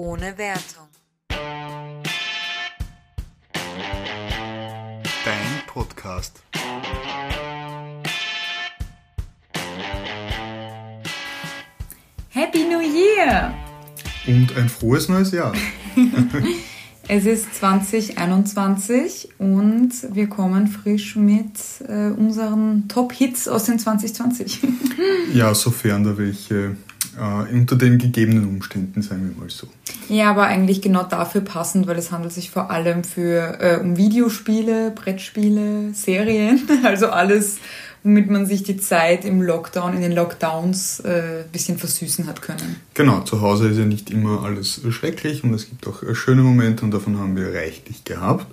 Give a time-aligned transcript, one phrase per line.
[0.00, 0.88] ohne Wertung.
[5.24, 6.42] Dein Podcast.
[12.30, 13.54] Happy New Year!
[14.26, 15.52] Und ein frohes neues Jahr.
[17.12, 21.50] Es ist 2021 und wir kommen frisch mit
[21.88, 24.60] äh, unseren Top-Hits aus den 2020.
[25.34, 26.76] Ja, sofern da welche
[27.18, 29.66] äh, unter den gegebenen Umständen, sagen wir mal so.
[30.10, 33.96] Ja, aber eigentlich genau dafür passend, weil es handelt sich vor allem für, äh, um
[33.96, 37.58] Videospiele, Brettspiele, Serien, also alles,
[38.02, 42.76] womit man sich die Zeit im Lockdown, in den Lockdowns äh, bisschen versüßen hat können.
[42.94, 46.42] Genau, zu Hause ist ja nicht immer alles schrecklich und es gibt auch äh, schöne
[46.42, 48.46] Momente und davon haben wir reichlich gehabt.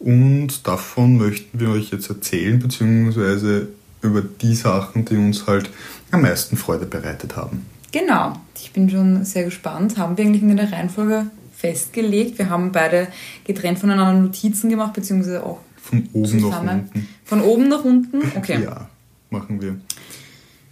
[0.00, 3.68] Und davon möchten wir euch jetzt erzählen, beziehungsweise
[4.02, 5.70] über die Sachen, die uns halt
[6.10, 7.64] am meisten Freude bereitet haben.
[7.98, 9.96] Genau, ich bin schon sehr gespannt.
[9.96, 12.38] Haben wir eigentlich in der Reihenfolge festgelegt?
[12.38, 13.08] Wir haben beide
[13.44, 16.90] getrennt voneinander Notizen gemacht, beziehungsweise auch Von oben nach zusammen.
[16.92, 17.08] unten.
[17.24, 18.18] Von oben nach unten?
[18.36, 18.60] Okay.
[18.64, 18.88] Ja,
[19.30, 19.76] machen wir.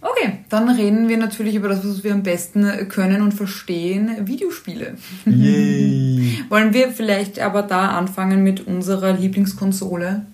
[0.01, 4.95] Okay, dann reden wir natürlich über das, was wir am besten können und verstehen, Videospiele.
[5.25, 6.43] Yay!
[6.49, 10.27] Wollen wir vielleicht aber da anfangen mit unserer Lieblingskonsole?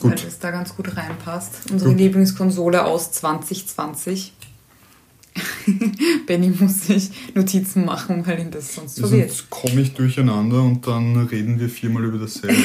[0.00, 0.26] Weil Gut.
[0.26, 1.70] das da ganz gut reinpasst.
[1.70, 2.00] Unsere Gut.
[2.00, 4.32] Lieblingskonsole aus 2020.
[6.26, 9.30] Benny muss sich Notizen machen, weil ihn das sonst verwirrt.
[9.30, 12.56] Sonst komme ich durcheinander und dann reden wir viermal über dasselbe.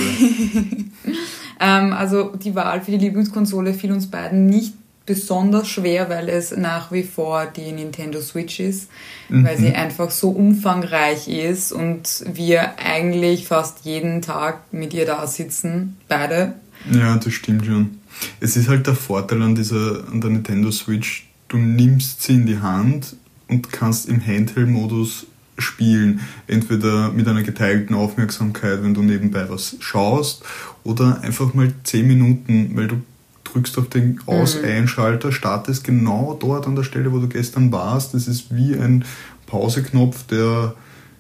[1.60, 4.74] Ähm, also die Wahl für die Lieblingskonsole fiel uns beiden nicht
[5.08, 8.90] besonders schwer, weil es nach wie vor die Nintendo Switch ist,
[9.30, 15.26] weil sie einfach so umfangreich ist und wir eigentlich fast jeden Tag mit ihr da
[15.26, 16.56] sitzen, beide.
[16.92, 18.02] Ja, das stimmt schon.
[18.42, 22.46] Es ist halt der Vorteil an dieser an der Nintendo Switch, du nimmst sie in
[22.46, 23.16] die Hand
[23.48, 26.22] und kannst im Handheld-Modus spielen.
[26.48, 30.44] Entweder mit einer geteilten Aufmerksamkeit, wenn du nebenbei was schaust,
[30.84, 33.02] oder einfach mal 10 Minuten, weil du
[33.44, 38.14] drückst auf den Aus-Einschalter, startest genau dort an der Stelle, wo du gestern warst.
[38.14, 39.06] Das ist wie ein
[39.48, 40.76] Pauseknopf, der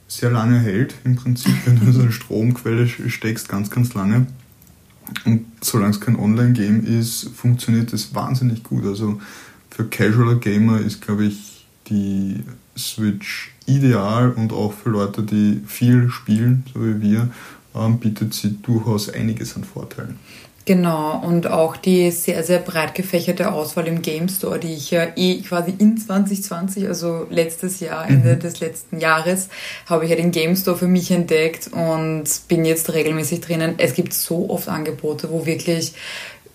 [0.08, 4.28] sehr lange hält, im Prinzip, wenn du so eine Stromquelle steckst, ganz, ganz lange.
[5.26, 8.86] Und solange es kein Online-Game ist, funktioniert das wahnsinnig gut.
[8.86, 9.20] Also
[9.78, 12.44] für Casualer Gamer ist, glaube ich, die
[12.76, 17.30] Switch ideal und auch für Leute, die viel spielen, so wie wir,
[17.76, 20.18] ähm, bietet sie durchaus einiges an Vorteilen.
[20.66, 25.08] Genau, und auch die sehr, sehr breit gefächerte Auswahl im Game Store, die ich ja
[25.16, 29.48] eh quasi in 2020, also letztes Jahr, Ende des letzten Jahres,
[29.86, 33.76] habe ich ja den Game Store für mich entdeckt und bin jetzt regelmäßig drinnen.
[33.78, 35.94] Es gibt so oft Angebote, wo wirklich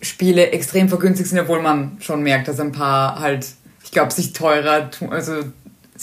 [0.02, 3.46] Spiele extrem vergünstigt sind, obwohl man schon merkt, dass ein paar halt,
[3.84, 5.44] ich glaube, sich teurer tun, also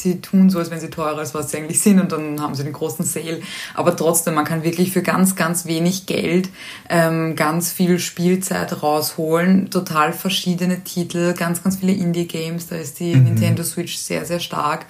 [0.02, 2.56] sie tun so, als wenn sie teurer als was sie eigentlich sind und dann haben
[2.56, 3.42] sie den großen Sale.
[3.74, 6.50] Aber trotzdem, man kann wirklich für ganz, ganz wenig Geld
[6.90, 9.70] ähm, ganz viel Spielzeit rausholen.
[9.70, 12.68] Total verschiedene Titel, ganz, ganz viele Indie-Games.
[12.68, 14.86] Da ist die Nintendo Switch sehr, sehr stark.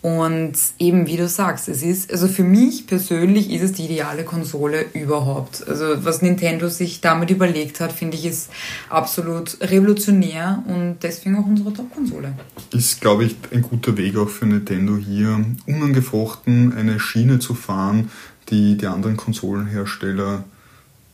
[0.00, 4.22] Und eben, wie du sagst, es ist, also für mich persönlich ist es die ideale
[4.22, 5.66] Konsole überhaupt.
[5.66, 8.50] Also was Nintendo sich damit überlegt hat, finde ich, ist
[8.90, 12.32] absolut revolutionär und deswegen auch unsere Top-Konsole.
[12.72, 18.10] Ist, glaube ich, ein guter Weg auch für Nintendo hier, unangefochten eine Schiene zu fahren,
[18.50, 20.44] die die anderen Konsolenhersteller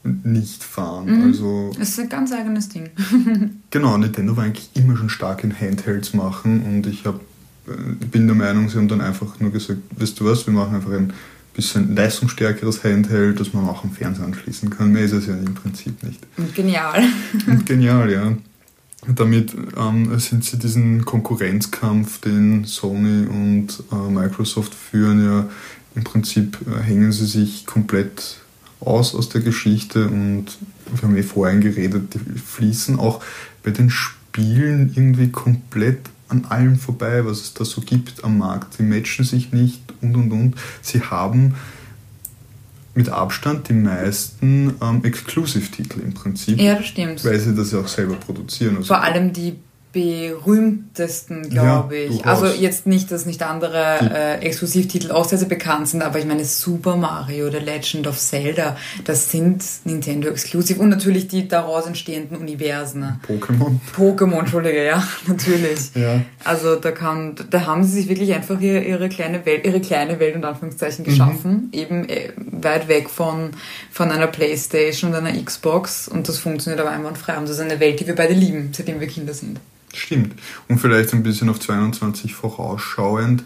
[0.04, 1.22] nicht fahren.
[1.24, 2.90] Also Das ist ein ganz eigenes Ding.
[3.70, 7.18] Genau, Nintendo war eigentlich immer schon stark in Handhelds machen und ich hab, äh,
[8.10, 10.92] bin der Meinung, sie haben dann einfach nur gesagt, weißt du was, wir machen einfach
[10.92, 11.12] ein
[11.54, 14.92] bisschen leistungsstärkeres Handheld, das man auch am Fernseher anschließen kann.
[14.92, 16.20] Mehr ist es ja im Prinzip nicht.
[16.36, 17.04] Und genial.
[17.46, 18.32] Und genial, ja.
[19.06, 25.46] Damit ähm, sind sie diesen Konkurrenzkampf, den Sony und äh, Microsoft führen, ja
[25.94, 28.36] im Prinzip äh, hängen sie sich komplett
[28.80, 30.46] aus aus der Geschichte und
[30.92, 33.22] wir haben eh vorhin geredet, die fließen auch
[33.62, 36.00] bei den Spielen irgendwie komplett
[36.34, 38.74] an allem vorbei, was es da so gibt am Markt.
[38.74, 40.54] Sie matchen sich nicht und und und.
[40.82, 41.54] Sie haben
[42.94, 46.60] mit Abstand die meisten ähm, Exclusive-Titel im Prinzip.
[46.60, 47.24] Ja, das stimmt.
[47.24, 48.76] Weil sie das ja auch selber produzieren.
[48.76, 49.56] Also Vor allem die
[49.94, 52.26] berühmtesten, glaube Ja, ich.
[52.26, 56.26] Also jetzt nicht, dass nicht andere äh, Exklusivtitel auch sehr, sehr bekannt sind, aber ich
[56.26, 61.86] meine Super Mario, The Legend of Zelda, das sind Nintendo Exclusive und natürlich die daraus
[61.86, 63.00] entstehenden Universen.
[63.00, 63.20] ne?
[63.26, 63.78] Pokémon.
[63.96, 65.94] Pokémon, Entschuldige, ja, natürlich.
[65.94, 66.20] Ja.
[66.42, 70.18] Also da kann, da haben sie sich wirklich einfach ihre, ihre kleine Welt, ihre kleine
[70.20, 73.50] Welt und Anführungszeichen geschaffen, eben äh, weit weg von,
[73.90, 77.78] von einer Playstation und einer Xbox und das funktioniert aber einwandfrei und das ist eine
[77.80, 79.60] Welt, die wir beide lieben, seitdem wir Kinder sind.
[79.94, 80.34] Stimmt.
[80.68, 83.42] Und vielleicht ein bisschen auf 22 vorausschauend.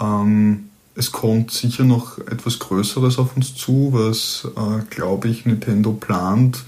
[0.00, 5.92] Ähm, es kommt sicher noch etwas Größeres auf uns zu, was, äh, glaube ich, Nintendo
[5.92, 6.64] plant.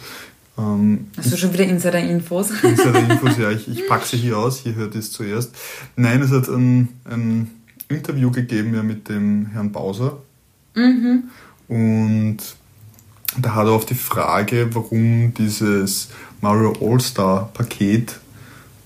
[0.58, 2.50] Ähm, Hast du schon wieder Insider-Infos?
[2.62, 5.54] Insider-Infos, ja, ich, ich packe sie hier aus, hier hört es zuerst.
[5.96, 7.50] Nein, es hat ein, ein
[7.88, 10.18] Interview gegeben ja, mit dem Herrn Bowser.
[10.74, 11.24] Mhm.
[11.68, 12.38] Und
[13.38, 16.08] da hat er auf die Frage, warum dieses
[16.40, 18.18] Mario All-Star-Paket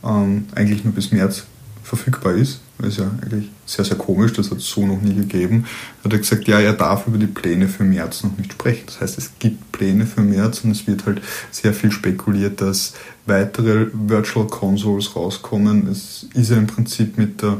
[0.05, 1.45] ähm, eigentlich nur bis März
[1.83, 5.15] verfügbar ist, das ist ja eigentlich sehr, sehr komisch, das hat es so noch nie
[5.15, 5.67] gegeben,
[6.05, 8.85] hat er gesagt, ja, er darf über die Pläne für März noch nicht sprechen.
[8.87, 11.21] Das heißt, es gibt Pläne für März und es wird halt
[11.51, 12.95] sehr viel spekuliert, dass
[13.27, 15.89] weitere Virtual Consoles rauskommen.
[15.89, 17.59] Es ist ja im Prinzip mit der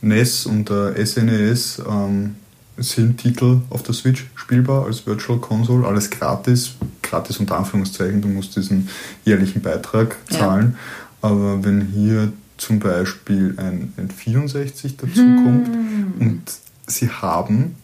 [0.00, 2.36] NES und der SNES ähm,
[2.76, 8.28] sind Titel auf der Switch spielbar als Virtual Console, alles gratis, gratis unter Anführungszeichen, du
[8.28, 8.88] musst diesen
[9.24, 10.76] jährlichen Beitrag zahlen.
[10.76, 11.07] Ja.
[11.20, 16.12] Aber wenn hier zum Beispiel ein, ein 64 dazukommt hm.
[16.18, 16.42] und
[16.86, 17.76] sie haben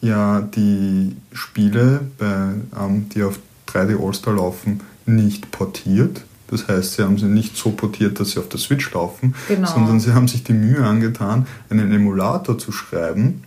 [0.00, 3.38] ja die Spiele, bei, ähm, die auf
[3.68, 6.24] 3D All-Star laufen, nicht portiert.
[6.48, 9.68] Das heißt, sie haben sie nicht so portiert, dass sie auf der Switch laufen, genau.
[9.68, 13.42] sondern sie haben sich die Mühe angetan, einen Emulator zu schreiben,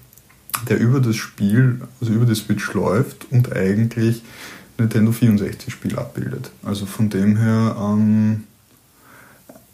[0.68, 4.24] der über das Spiel, also über die Switch läuft und eigentlich
[4.78, 6.52] Nintendo 64 Spiel abbildet.
[6.64, 8.44] Also von dem her ähm,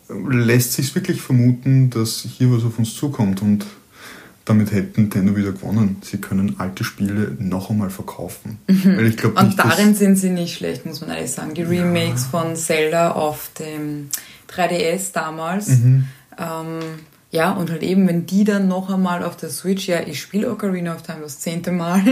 [0.10, 3.66] lässt sich wirklich vermuten, dass hier was auf uns zukommt und
[4.46, 5.98] damit hätte Nintendo wieder gewonnen.
[6.02, 8.60] Sie können alte Spiele noch einmal verkaufen.
[8.68, 8.98] Mhm.
[8.98, 11.54] Weil ich glaub und nicht, darin sind sie nicht schlecht, muss man ehrlich sagen.
[11.54, 12.40] Die Remakes ja.
[12.40, 14.10] von Zelda auf dem
[14.50, 15.70] 3DS damals.
[15.70, 16.08] Mhm.
[16.38, 16.80] Ähm,
[17.32, 20.52] ja, und halt eben, wenn die dann noch einmal auf der Switch, ja, ich spiele
[20.52, 22.04] Ocarina of Time das zehnte Mal.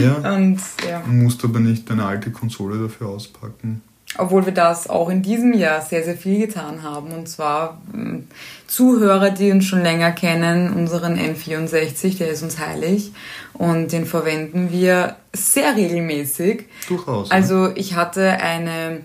[0.00, 0.14] ja.
[0.34, 1.00] und, ja.
[1.06, 3.82] Musst aber nicht deine alte Konsole dafür auspacken.
[4.18, 7.12] Obwohl wir das auch in diesem Jahr sehr, sehr viel getan haben.
[7.12, 8.18] Und zwar äh,
[8.66, 13.12] Zuhörer, die uns schon länger kennen, unseren N64, der ist uns heilig.
[13.52, 16.64] Und den verwenden wir sehr regelmäßig.
[16.88, 17.30] Durchaus.
[17.30, 19.00] Also ich hatte eine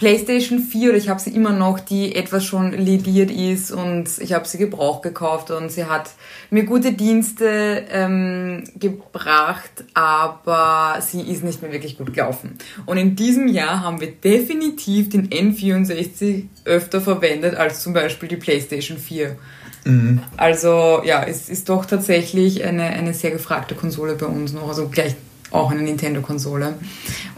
[0.00, 4.32] PlayStation 4 oder ich habe sie immer noch, die etwas schon lediert ist und ich
[4.32, 6.12] habe sie gebraucht gekauft und sie hat
[6.48, 12.56] mir gute Dienste ähm, gebracht, aber sie ist nicht mehr wirklich gut gelaufen.
[12.86, 18.36] Und in diesem Jahr haben wir definitiv den N64 öfter verwendet als zum Beispiel die
[18.36, 19.36] PlayStation 4.
[19.84, 20.22] Mhm.
[20.38, 24.66] Also ja, es ist doch tatsächlich eine, eine sehr gefragte Konsole bei uns noch.
[24.66, 25.14] Also gleich
[25.50, 26.74] auch eine Nintendo-Konsole.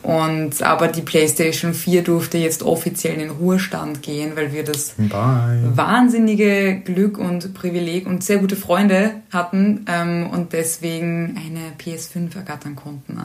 [0.02, 4.94] Und aber die PlayStation 4 durfte jetzt offiziell in den Ruhestand gehen, weil wir das
[4.98, 5.72] Bye.
[5.74, 12.74] wahnsinnige Glück und Privileg und sehr gute Freunde hatten ähm, und deswegen eine PS5 ergattern
[12.74, 13.18] konnten.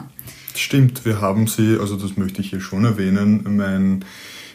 [0.54, 4.04] Stimmt, wir haben sie, also das möchte ich hier schon erwähnen, mein,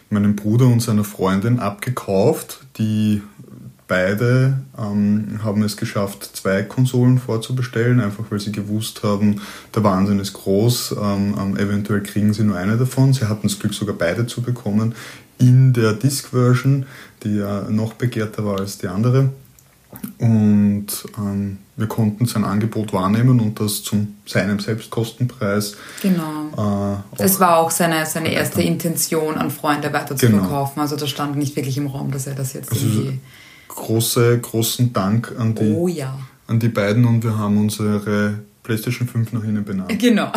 [0.09, 3.21] meinem Bruder und seiner Freundin abgekauft, die
[3.87, 9.41] beide ähm, haben es geschafft, zwei Konsolen vorzubestellen, einfach weil sie gewusst haben,
[9.75, 13.13] der Wahnsinn ist groß, ähm, ähm, eventuell kriegen sie nur eine davon.
[13.13, 14.95] Sie hatten das Glück, sogar beide zu bekommen
[15.39, 16.85] in der Disk-Version,
[17.23, 19.29] die ja noch begehrter war als die andere.
[20.17, 20.87] Und
[21.17, 25.75] ähm, wir konnten sein Angebot wahrnehmen und das zu seinem Selbstkostenpreis.
[26.01, 26.95] Genau.
[26.95, 30.71] Äh, das war auch seine, seine erste Intention, an Freunde weiter zu genau.
[30.75, 33.19] Also da stand nicht wirklich im Raum, dass er das jetzt also, irgendwie
[33.75, 36.17] große, großen Dank an die, oh, ja.
[36.47, 39.99] an die beiden und wir haben unsere PlayStation 5 nach ihnen benannt.
[39.99, 40.31] Genau.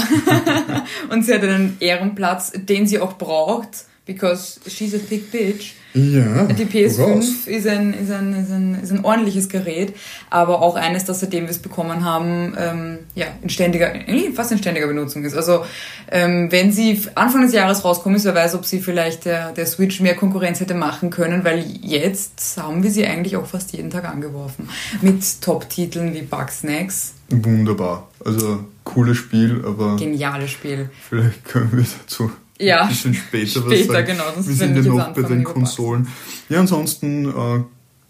[1.11, 5.75] und sie hat einen Ehrenplatz, den sie auch braucht, because she's a thick bitch.
[5.93, 6.45] Ja.
[6.45, 9.95] Die PS5 ist ein, ist, ein, ist, ein, ist ein ordentliches Gerät,
[10.29, 13.93] aber auch eines, das seitdem wir es bekommen haben, ähm, ja, in ständiger,
[14.35, 15.35] fast in ständiger Benutzung ist.
[15.35, 15.65] Also
[16.13, 19.65] ähm, wenn sie Anfang des Jahres rauskommen ist, wer weiß, ob sie vielleicht der, der
[19.65, 23.91] Switch mehr Konkurrenz hätte machen können, weil jetzt haben wir sie eigentlich auch fast jeden
[23.91, 24.69] Tag angeworfen.
[25.01, 27.15] Mit Top-Titeln wie Bugsnacks.
[27.31, 28.09] Wunderbar.
[28.23, 29.97] Also cooles Spiel, aber.
[29.97, 30.91] Geniales Spiel.
[31.09, 32.83] Vielleicht können wir dazu ja.
[32.83, 34.07] ein bisschen später, später was sagen.
[34.07, 34.25] genau.
[34.37, 36.09] Wir sind ja noch bei den Konsolen.
[36.49, 37.65] Ja, ansonsten äh,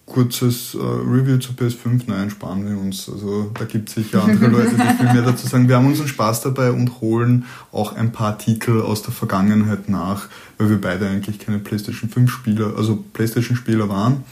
[0.07, 2.03] kurzes äh, Review zur PS5.
[2.07, 3.09] Nein, sparen wir uns.
[3.09, 5.69] Also da gibt es sicher andere Leute, die viel mehr dazu sagen.
[5.69, 10.29] Wir haben unseren Spaß dabei und holen auch ein paar Titel aus der Vergangenheit nach,
[10.59, 14.25] weil wir beide eigentlich keine PlayStation 5 Spieler, also PlayStation Spieler waren.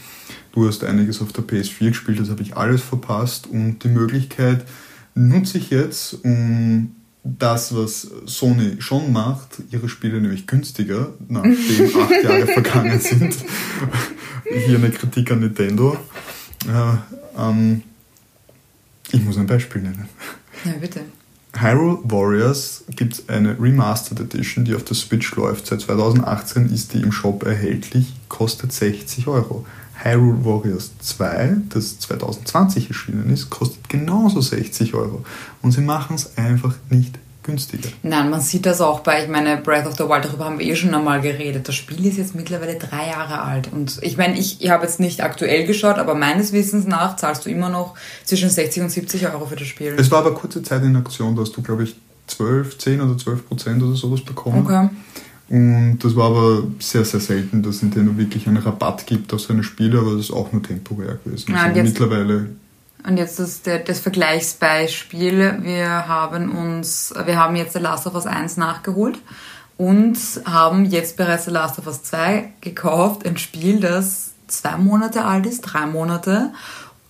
[0.53, 4.65] Du hast einiges auf der PS4 gespielt, das habe ich alles verpasst und die Möglichkeit
[5.13, 6.94] nutze ich jetzt, um
[7.25, 11.55] das, was Sony schon macht, ihre Spiele nämlich günstiger, nachdem
[11.99, 13.35] acht Jahre vergangen sind.
[14.65, 15.97] Hier eine Kritik an Nintendo.
[16.67, 17.81] Äh, ähm,
[19.11, 20.07] ich muss ein Beispiel nennen.
[20.65, 21.01] Ja, bitte.
[21.57, 25.65] Hyrule Warriors gibt es eine Remastered Edition, die auf der Switch läuft.
[25.67, 29.65] Seit 2018 ist die im Shop erhältlich, kostet 60 Euro.
[30.03, 35.23] Hyrule Warriors 2, das 2020 erschienen ist, kostet genauso 60 Euro.
[35.61, 37.89] Und sie machen es einfach nicht günstiger.
[38.03, 40.65] Nein, man sieht das auch bei, ich meine, Breath of the Wild, darüber haben wir
[40.65, 41.67] eh schon einmal geredet.
[41.67, 43.71] Das Spiel ist jetzt mittlerweile drei Jahre alt.
[43.71, 47.45] Und ich meine, ich, ich habe jetzt nicht aktuell geschaut, aber meines Wissens nach zahlst
[47.45, 49.95] du immer noch zwischen 60 und 70 Euro für das Spiel.
[49.97, 51.95] Es war aber kurze Zeit in Aktion, da hast du, glaube ich,
[52.27, 54.65] 12, 10 oder 12 Prozent oder sowas bekommen.
[54.65, 54.89] Okay.
[55.47, 59.63] Und das war aber sehr, sehr selten, dass Nintendo wirklich einen Rabatt gibt auf seine
[59.63, 61.53] Spiele, aber das ist auch nur temporär gewesen.
[61.53, 62.47] Ja, also mittlerweile
[63.07, 65.59] und jetzt das, das Vergleichsbeispiel.
[65.61, 69.19] Wir haben uns, wir haben jetzt The Last of Us 1 nachgeholt
[69.77, 73.25] und haben jetzt bereits The Last of Us 2 gekauft.
[73.27, 76.51] Ein Spiel, das zwei Monate alt ist, drei Monate.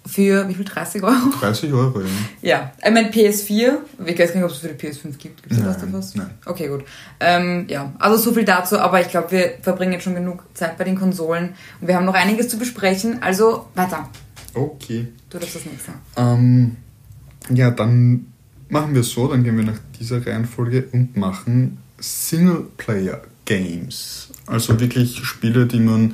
[0.06, 0.66] Für wie viel?
[0.66, 1.32] 30 Euro?
[1.40, 2.08] 30 Euro, ja.
[2.42, 5.42] Ja, ich meine PS4, ich weiß gar nicht, ob es für die PS5 gibt.
[5.44, 6.16] Gibt es da was?
[6.16, 6.30] Nein.
[6.46, 6.84] Okay, gut.
[7.20, 10.78] Ähm, ja, also so viel dazu, aber ich glaube, wir verbringen jetzt schon genug Zeit
[10.78, 14.08] bei den Konsolen und wir haben noch einiges zu besprechen, also weiter.
[14.54, 15.08] Okay.
[15.30, 15.94] Du darfst das nächste.
[16.16, 16.76] Ähm,
[17.50, 18.28] ja, dann
[18.70, 24.30] machen wir es so, dann gehen wir nach dieser Reihenfolge und machen Singleplayer-Games.
[24.48, 26.14] Also wirklich Spiele, die man,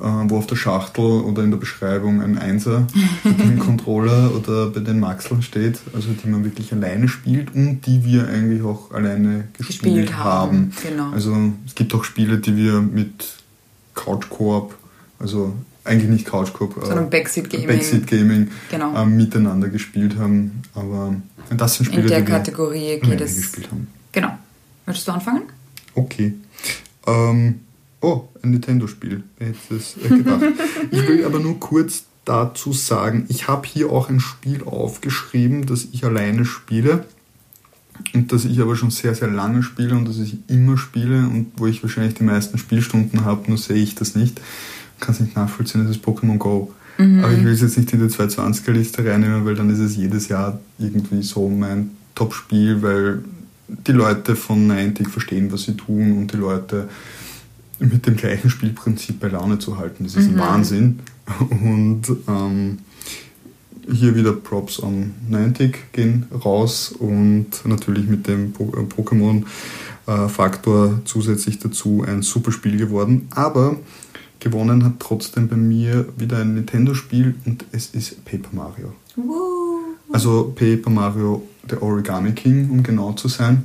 [0.00, 2.86] wo auf der Schachtel oder in der Beschreibung ein Einser
[3.24, 7.80] mit dem Controller oder bei den Maxeln steht, also die man wirklich alleine spielt und
[7.82, 10.50] die wir eigentlich auch alleine gespielt, gespielt haben.
[10.50, 10.72] haben.
[10.88, 11.10] Genau.
[11.10, 11.36] Also
[11.66, 13.26] es gibt auch Spiele, die wir mit
[13.94, 14.76] Couch Coop,
[15.18, 15.52] also
[15.82, 18.94] eigentlich nicht Couch Coop, sondern äh, Backseat Gaming, Backseat Gaming genau.
[18.94, 20.62] äh, miteinander gespielt haben.
[20.74, 21.16] Aber
[21.50, 23.36] das sind Spiele, In der die Kategorie wir geht es.
[23.36, 23.88] gespielt haben.
[24.12, 24.30] Genau.
[24.86, 25.42] Möchtest du anfangen?
[25.94, 26.34] Okay.
[27.06, 27.60] Ähm,
[28.00, 29.22] oh, ein Nintendo-Spiel.
[29.38, 30.42] Wer hätte es äh, gedacht?
[30.90, 35.88] ich will aber nur kurz dazu sagen, ich habe hier auch ein Spiel aufgeschrieben, das
[35.92, 37.06] ich alleine spiele
[38.14, 41.52] und das ich aber schon sehr, sehr lange spiele und das ich immer spiele und
[41.56, 44.40] wo ich wahrscheinlich die meisten Spielstunden habe, nur sehe ich das nicht
[45.00, 46.72] kann es nicht nachvollziehen, das ist Pokémon Go.
[46.98, 47.22] Mhm.
[47.22, 50.28] Aber ich will es jetzt nicht in die 220er-Liste reinnehmen, weil dann ist es jedes
[50.28, 53.22] Jahr irgendwie so mein Top-Spiel, weil
[53.68, 56.88] die Leute von Niantic verstehen, was sie tun und die Leute
[57.78, 60.04] mit dem gleichen Spielprinzip bei Laune zu halten.
[60.04, 60.34] Das ist mhm.
[60.34, 60.98] ein Wahnsinn.
[61.50, 62.78] Und ähm,
[63.90, 72.04] hier wieder Props an Niantic gehen raus und natürlich mit dem Pokémon-Faktor äh, zusätzlich dazu
[72.06, 73.28] ein super Spiel geworden.
[73.30, 73.76] Aber
[74.40, 78.94] Gewonnen hat trotzdem bei mir wieder ein Nintendo-Spiel und es ist Paper Mario.
[79.16, 79.80] Woo.
[80.12, 83.64] Also Paper Mario, der Origami King, um genau zu sein.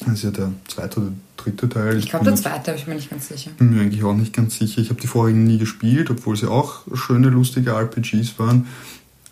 [0.00, 1.12] Das ist ja der zweite oder
[1.44, 1.98] dritte Teil.
[1.98, 3.50] Ich glaube, der zweite, habe ich mir nicht ganz sicher.
[3.58, 4.80] Bin mir eigentlich auch nicht ganz sicher.
[4.80, 8.66] Ich habe die vorigen nie gespielt, obwohl sie auch schöne, lustige RPGs waren.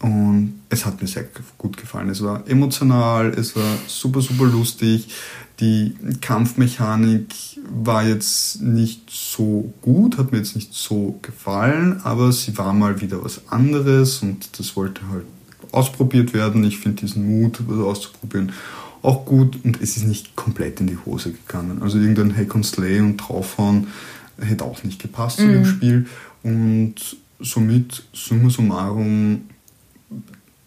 [0.00, 1.25] Und es hat mir sehr
[1.59, 2.09] gut gefallen.
[2.09, 5.09] Es war emotional, es war super, super lustig.
[5.61, 7.26] Die Kampfmechanik
[7.71, 13.00] war jetzt nicht so gut, hat mir jetzt nicht so gefallen, aber sie war mal
[13.00, 15.25] wieder was anderes und das wollte halt
[15.71, 16.64] ausprobiert werden.
[16.64, 18.52] Ich finde diesen Mut, was auszuprobieren,
[19.02, 21.82] auch gut und es ist nicht komplett in die Hose gegangen.
[21.82, 23.88] Also irgendein Hack und Slay und draufhauen
[24.40, 25.42] hätte auch nicht gepasst mhm.
[25.42, 25.66] zu dem mhm.
[25.66, 26.06] Spiel
[26.42, 26.94] und
[27.40, 29.42] somit summa summarum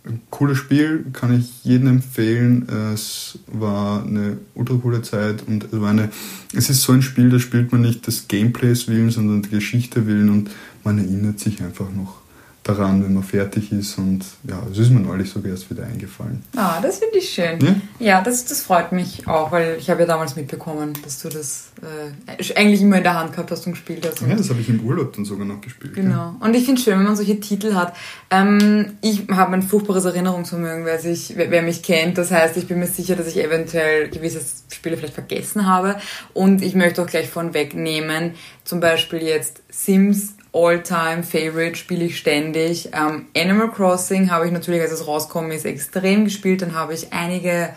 [0.06, 2.70] ein cooles Spiel, kann ich jedem empfehlen.
[2.94, 6.12] Es war eine ultra coole Zeit und es war eine,
[6.54, 10.06] es ist so ein Spiel, da spielt man nicht des Gameplays willen, sondern der Geschichte
[10.06, 10.51] willen und
[10.84, 12.22] man erinnert sich einfach noch
[12.65, 13.98] daran, wenn man fertig ist.
[14.00, 16.41] Und ja, es ist mir neulich sogar erst wieder eingefallen.
[16.55, 17.60] Ah, das finde ich schön.
[17.62, 21.29] Ja, ja das, das freut mich auch, weil ich habe ja damals mitbekommen, dass du
[21.29, 24.19] das äh, eigentlich immer in der Hand gehabt hast und gespielt hast.
[24.19, 25.93] ja, das habe ich im Urlaub dann sogar noch gespielt.
[25.93, 26.15] Genau.
[26.15, 26.36] Ja.
[26.39, 27.95] Und ich finde es schön, wenn man solche Titel hat.
[28.31, 32.17] Ähm, ich habe ein furchtbares Erinnerungsvermögen, wer, sich, wer, wer mich kennt.
[32.17, 34.41] Das heißt, ich bin mir sicher, dass ich eventuell gewisse
[34.74, 35.98] Spiele vielleicht vergessen habe.
[36.34, 38.31] Und ich möchte auch gleich von wegnehmen,
[38.63, 42.90] zum Beispiel jetzt Sims All-Time-Favorite, spiele ich ständig.
[42.94, 46.62] Ähm, Animal Crossing habe ich natürlich, als es rauskommt, ist, extrem gespielt.
[46.62, 47.70] Dann habe ich einige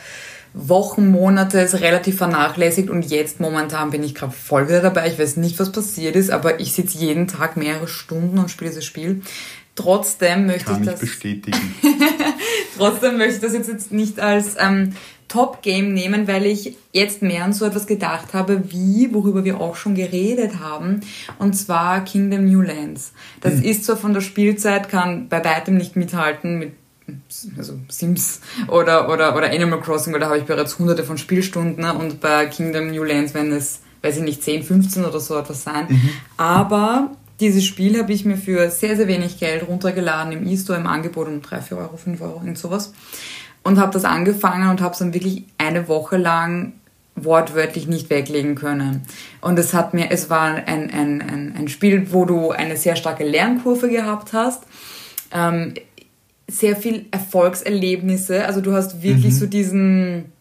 [0.55, 5.09] Wochen, Monate es relativ vernachlässigt und jetzt momentan bin ich gerade voll wieder dabei.
[5.09, 8.71] Ich weiß nicht, was passiert ist, aber ich sitze jeden Tag mehrere Stunden und spiele
[8.71, 9.23] dieses Spiel.
[9.75, 11.01] Trotzdem möchte Kann ich das.
[11.01, 11.75] bestätigen.
[12.79, 14.95] Trotzdem möchte ich das jetzt, jetzt nicht als ähm,
[15.29, 19.77] Top-Game nehmen, weil ich jetzt mehr an so etwas gedacht habe, wie, worüber wir auch
[19.77, 21.01] schon geredet haben,
[21.39, 23.13] und zwar Kingdom New Lands.
[23.41, 23.65] Das mhm.
[23.65, 26.73] ist zwar von der Spielzeit, kann bei weitem nicht mithalten mit
[27.57, 31.83] also Sims oder, oder, oder Animal Crossing, weil da habe ich bereits hunderte von Spielstunden
[31.83, 31.95] ne?
[31.95, 35.63] und bei Kingdom New Lands werden es, weiß ich nicht, 10, 15 oder so etwas
[35.65, 35.87] sein.
[35.89, 36.11] Mhm.
[36.37, 40.87] Aber dieses Spiel habe ich mir für sehr, sehr wenig Geld runtergeladen im E-Store im
[40.87, 42.93] Angebot um 3, 4 Euro, 5 Euro, irgend sowas
[43.69, 46.73] und habe das angefangen und habe es dann wirklich eine Woche lang
[47.15, 49.03] wortwörtlich nicht weglegen können.
[49.43, 52.97] Und es hat mir, es war ein, ein, ein, ein Spiel, wo du eine sehr
[52.97, 54.63] starke Lernkurve gehabt hast.
[55.33, 55.75] Ähm,
[56.47, 58.47] sehr viel Erfolgserlebnisse.
[58.47, 59.39] Also du hast wirklich mhm.
[59.39, 60.33] so diesen,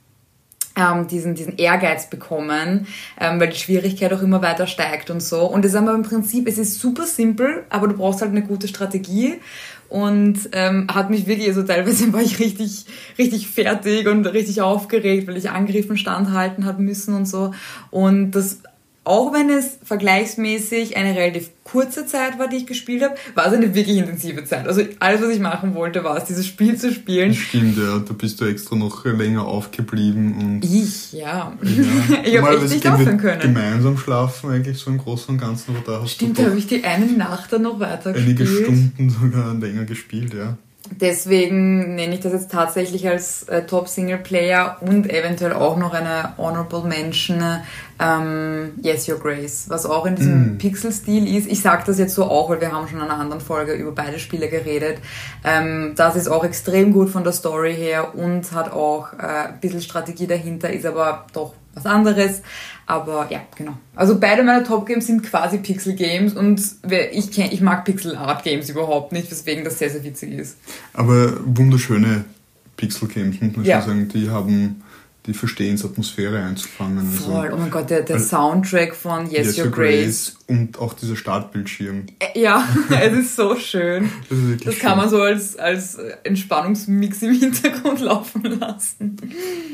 [0.78, 2.88] ähm, diesen, diesen Ehrgeiz bekommen,
[3.20, 5.42] ähm, weil die Schwierigkeit auch immer weiter steigt und so.
[5.48, 8.44] Und es ist aber im Prinzip, es ist super simpel, aber du brauchst halt eine
[8.44, 9.42] gute Strategie
[9.90, 12.86] und ähm, hat mich wirklich, also teilweise war ich richtig,
[13.18, 17.52] richtig fertig und richtig aufgeregt, weil ich Angriffen standhalten habe müssen und so.
[17.90, 18.62] Und das
[19.08, 23.54] auch wenn es vergleichsmäßig eine relativ kurze Zeit war, die ich gespielt habe, war es
[23.54, 24.68] eine wirklich intensive Zeit.
[24.68, 27.34] Also alles, was ich machen wollte, war es, dieses Spiel zu spielen.
[27.34, 28.00] Stimmt, ja.
[28.00, 30.36] Da bist du extra noch länger aufgeblieben.
[30.36, 31.54] Und ich, ja.
[31.62, 32.22] ja.
[32.24, 33.42] ich habe echt nicht aufhören können.
[33.42, 35.76] gemeinsam schlafen eigentlich so im Großen und Ganzen.
[35.76, 38.40] Aber da hast Stimmt, da habe ich die eine Nacht dann noch weiter gespielt.
[38.40, 40.58] Einige Stunden sogar länger gespielt, ja.
[40.92, 45.94] Deswegen nenne ich das jetzt tatsächlich als äh, Top Single Player und eventuell auch noch
[45.94, 47.42] eine Honorable Mention
[48.00, 50.58] ähm, Yes Your Grace, was auch in diesem mm.
[50.58, 51.48] Pixel-Stil ist.
[51.48, 53.92] Ich sage das jetzt so auch, weil wir haben schon in einer anderen Folge über
[53.92, 55.00] beide Spiele geredet.
[55.44, 59.60] Ähm, das ist auch extrem gut von der Story her und hat auch äh, ein
[59.60, 62.42] bisschen Strategie dahinter, ist aber doch was anderes.
[62.88, 63.78] Aber ja, genau.
[63.96, 66.62] Also beide meine Top-Games sind quasi Pixel-Games und
[67.12, 70.58] ich, kenn, ich mag Pixel-Art-Games überhaupt nicht, weswegen das sehr, sehr witzig ist.
[70.94, 72.24] Aber wunderschöne
[72.78, 73.82] Pixel-Games, muss man ja.
[73.82, 74.08] sagen.
[74.08, 74.82] Die haben
[75.28, 77.00] die verstehen es, Atmosphäre einzufangen.
[77.00, 80.38] Also Voll, also, oh mein Gott, der, der Soundtrack von Yes, yes Your Grace.
[80.38, 80.38] Grace.
[80.48, 82.06] Und auch dieser Startbildschirm.
[82.34, 82.66] Ja,
[83.02, 84.10] es ist so schön.
[84.30, 89.18] Das, ist das kann man so als, als Entspannungsmix im Hintergrund laufen lassen.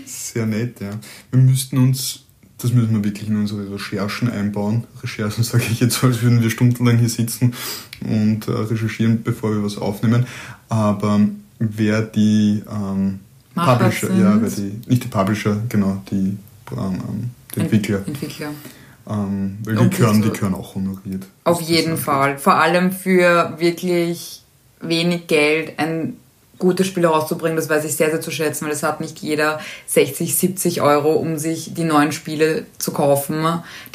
[0.05, 0.89] Sehr nett, ja.
[1.29, 2.25] Wir müssten uns
[2.63, 4.85] das müssen wir wirklich in unsere Recherchen einbauen.
[5.01, 7.53] Recherchen sage ich jetzt, als würden wir stundenlang hier sitzen
[8.01, 10.25] und äh, recherchieren, bevor wir was aufnehmen.
[10.69, 11.19] Aber
[11.59, 13.19] wer die ähm,
[13.53, 14.19] Publisher, sind.
[14.19, 16.37] ja, weil die, nicht die Publisher, genau, die,
[16.71, 18.01] ähm, ähm die Entwickler.
[18.07, 18.49] Entwickler.
[19.09, 21.27] Ähm, weil die gehören, die gehören auch honoriert.
[21.43, 22.37] Auf jeden Fall.
[22.37, 24.41] Vor allem für wirklich
[24.79, 26.15] wenig Geld ein
[26.59, 29.59] gute Spiele rauszubringen, das weiß ich sehr, sehr zu schätzen, weil es hat nicht jeder
[29.87, 33.45] 60, 70 Euro, um sich die neuen Spiele zu kaufen,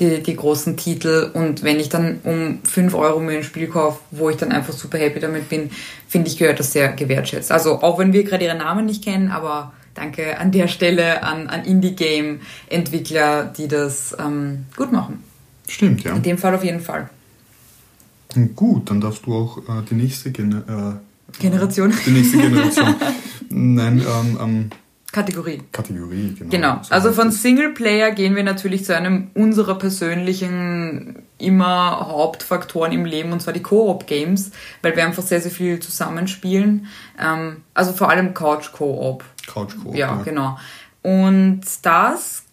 [0.01, 1.31] die, die großen Titel.
[1.33, 4.75] Und wenn ich dann um 5 Euro mir ein Spiel kaufe, wo ich dann einfach
[4.75, 5.71] super happy damit bin,
[6.09, 7.53] finde ich, gehört das sehr gewertschätzt.
[7.53, 11.49] Also auch wenn wir gerade ihre Namen nicht kennen, aber danke an der Stelle an,
[11.49, 15.23] an Indie-Game-Entwickler, die das ähm, gut machen.
[15.69, 16.15] Stimmt, ja.
[16.15, 17.09] In dem Fall auf jeden Fall.
[18.55, 20.99] Gut, dann darfst du auch äh, die nächste Gen äh,
[21.39, 21.93] Generation.
[22.07, 22.95] Die nächste Generation.
[23.51, 24.71] Nein, ähm, ähm,
[25.11, 25.63] Kategorie.
[25.73, 26.51] Kategorie, genau.
[26.51, 26.81] Genau.
[26.83, 33.33] So also von Singleplayer gehen wir natürlich zu einem unserer persönlichen immer Hauptfaktoren im Leben
[33.33, 34.51] und zwar die Koop-Games,
[34.83, 36.87] weil wir einfach sehr, sehr viel zusammenspielen.
[37.19, 39.25] Ähm, also vor allem Couch-Koop.
[39.47, 39.95] Couch-Koop.
[39.95, 40.59] Ja, ja, genau.
[41.03, 42.45] Und das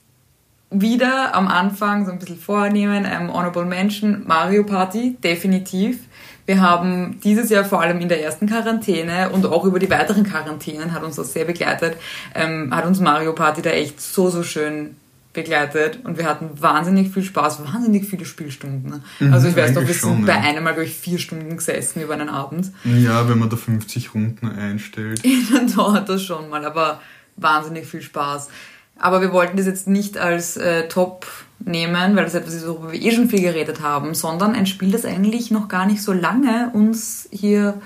[0.69, 5.99] wieder am Anfang so ein bisschen vornehmen, ähm, Honorable Mention, Mario Party, definitiv.
[6.45, 10.23] Wir haben dieses Jahr vor allem in der ersten Quarantäne und auch über die weiteren
[10.23, 11.97] Quarantänen hat uns das sehr begleitet,
[12.35, 14.95] ähm, hat uns Mario Party da echt so, so schön
[15.35, 19.03] begleitet und wir hatten wahnsinnig viel Spaß, wahnsinnig viele Spielstunden.
[19.19, 20.41] Mhm, also ich weiß noch, wir sind schon, bei ja.
[20.41, 22.71] einem Mal, glaube ich, vier Stunden gesessen über einen Abend.
[22.83, 25.21] Ja, wenn man da 50 Runden einstellt.
[25.53, 27.01] Dann dauert das schon mal, aber
[27.35, 28.49] wahnsinnig viel Spaß.
[28.97, 31.27] Aber wir wollten das jetzt nicht als äh, Top
[31.59, 34.91] nehmen, weil das etwas ist, worüber wir eh schon viel geredet haben, sondern ein Spiel,
[34.91, 37.81] das eigentlich noch gar nicht so lange uns hier,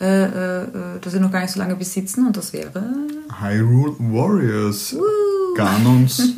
[0.00, 0.66] äh, äh,
[1.00, 2.84] das wir noch gar nicht so lange besitzen und das wäre
[3.40, 4.94] Hyrule Warriors.
[4.94, 5.54] Woo.
[5.56, 6.34] Ganons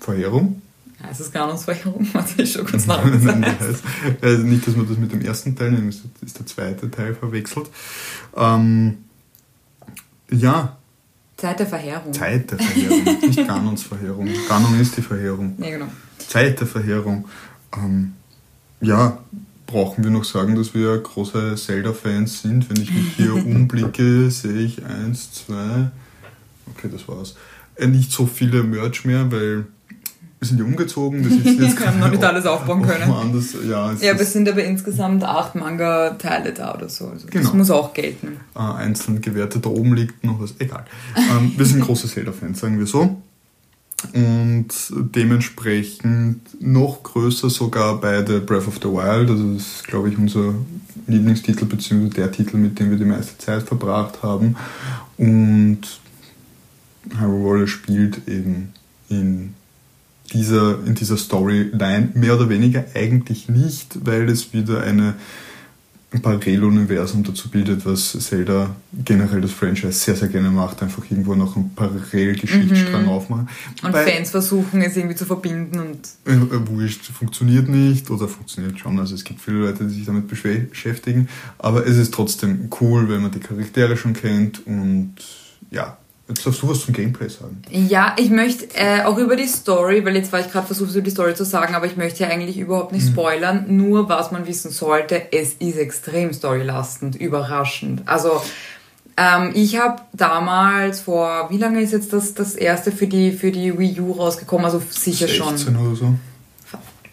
[0.00, 0.62] Verheerung.
[0.98, 3.04] Ja, es ist Ganons Verheerung, warte ich schon kurz nach.
[4.22, 7.68] also nicht, dass man das mit dem ersten Teil, nämlich ist der zweite Teil verwechselt.
[8.34, 8.96] Ähm,
[10.30, 10.75] ja,
[11.36, 12.12] Zeit der Verheerung.
[12.12, 14.28] Zeit der Verheerung, nicht Ganons Verheerung.
[14.48, 15.54] Ganon ist die Verheerung.
[15.58, 15.88] Ja, genau.
[16.18, 17.28] Zeit der Verheerung.
[17.76, 18.14] Ähm,
[18.80, 19.18] ja,
[19.66, 22.70] brauchen wir noch sagen, dass wir große Zelda-Fans sind.
[22.70, 25.90] Wenn ich mich hier umblicke, sehe ich eins, zwei,
[26.70, 27.36] okay, das war's.
[27.74, 29.66] Äh, nicht so viele Merch mehr, weil
[30.40, 31.24] sind ja umgezogen.
[31.24, 33.10] Wir, jetzt wir haben noch nicht alles aufbauen können.
[33.10, 37.08] Anders, ja, ja wir sind aber insgesamt acht Manga-Teile da oder so.
[37.08, 37.44] Also genau.
[37.44, 38.38] Das muss auch gelten.
[38.54, 40.54] Äh, einzeln gewertet, da oben liegt noch was.
[40.58, 40.84] Egal.
[41.16, 43.16] Ähm, wir sind große Zelda-Fans, sagen wir so.
[44.12, 49.30] Und dementsprechend noch größer sogar bei The Breath of the Wild.
[49.30, 50.54] Also das ist, glaube ich, unser
[51.06, 54.56] Lieblingstitel, beziehungsweise der Titel, mit dem wir die meiste Zeit verbracht haben.
[55.16, 55.80] Und
[57.18, 58.72] Hyrule Warriors spielt eben
[59.08, 59.54] in
[60.32, 65.14] dieser, in dieser Storyline mehr oder weniger eigentlich nicht, weil es wieder eine
[66.12, 71.34] ein Paralleluniversum dazu bildet, was Zelda generell das Franchise sehr, sehr gerne macht, einfach irgendwo
[71.34, 73.08] noch einen Parallelgeschichtsstrang mhm.
[73.08, 73.48] aufmachen.
[73.82, 76.08] Und Bei, Fans versuchen es irgendwie zu verbinden und.
[76.24, 78.98] Äh, wurscht, funktioniert nicht oder funktioniert schon.
[79.00, 83.22] Also es gibt viele Leute, die sich damit beschäftigen, aber es ist trotzdem cool, wenn
[83.22, 85.14] man die Charaktere schon kennt und
[85.70, 87.62] ja, Jetzt darfst du was zum Gameplay sagen.
[87.70, 91.00] Ja, ich möchte äh, auch über die Story, weil jetzt war ich gerade versucht, so
[91.00, 93.12] die Story zu sagen, aber ich möchte ja eigentlich überhaupt nicht mhm.
[93.12, 93.64] spoilern.
[93.68, 93.76] Mhm.
[93.76, 98.02] Nur was man wissen sollte, es ist extrem storylastend, überraschend.
[98.06, 98.42] Also
[99.16, 103.52] ähm, ich habe damals vor, wie lange ist jetzt das, das erste für die, für
[103.52, 104.64] die Wii U rausgekommen?
[104.64, 105.76] Also sicher 16 schon.
[105.76, 106.14] oder so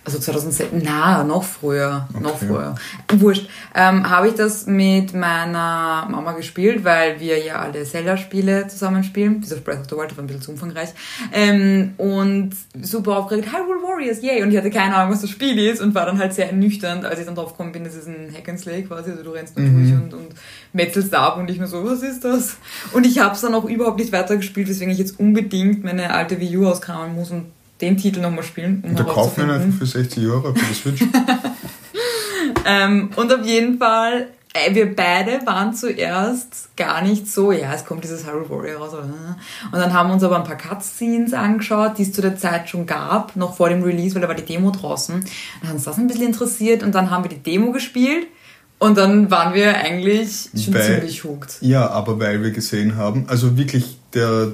[0.05, 2.23] also 2007, na, noch früher, okay.
[2.23, 2.75] noch früher.
[3.13, 3.47] Wurscht.
[3.73, 9.39] Ähm, habe ich das mit meiner Mama gespielt, weil wir ja alle Zelda-Spiele zusammen spielen,
[9.39, 10.89] bis auf Breath of the Wild, das war ein bisschen zu umfangreich.
[11.31, 14.43] Ähm, und super aufgeregt, Hyrule Warriors, yay!
[14.43, 17.05] Und ich hatte keine Ahnung, was das Spiel ist und war dann halt sehr ernüchternd,
[17.05, 19.29] als ich dann drauf gekommen bin, das ist ein Hack and Slay quasi, also du
[19.29, 19.89] rennst mhm.
[19.89, 20.35] durch und, und
[20.73, 22.57] metzelst ab und ich mir so, was ist das?
[22.91, 26.41] Und ich habe es dann auch überhaupt nicht weitergespielt, weswegen ich jetzt unbedingt meine alte
[26.41, 27.45] Wii U auskramen muss und
[27.81, 28.83] den Titel nochmal spielen.
[28.85, 31.03] Um da kaufen wir einfach für 60 Euro für die Switch.
[32.65, 37.85] ähm, und auf jeden Fall, äh, wir beide waren zuerst gar nicht so, ja, es
[37.85, 38.93] kommt dieses Hyrule Warrior raus.
[38.93, 39.35] Oder, ne?
[39.71, 42.69] Und dann haben wir uns aber ein paar Cutscenes angeschaut, die es zu der Zeit
[42.69, 45.23] schon gab, noch vor dem Release, weil da war die Demo draußen.
[45.61, 48.27] Dann hat uns das ein bisschen interessiert und dann haben wir die Demo gespielt.
[48.79, 51.57] Und dann waren wir eigentlich schon weil, ziemlich hooked.
[51.61, 54.51] Ja, aber weil wir gesehen haben, also wirklich der,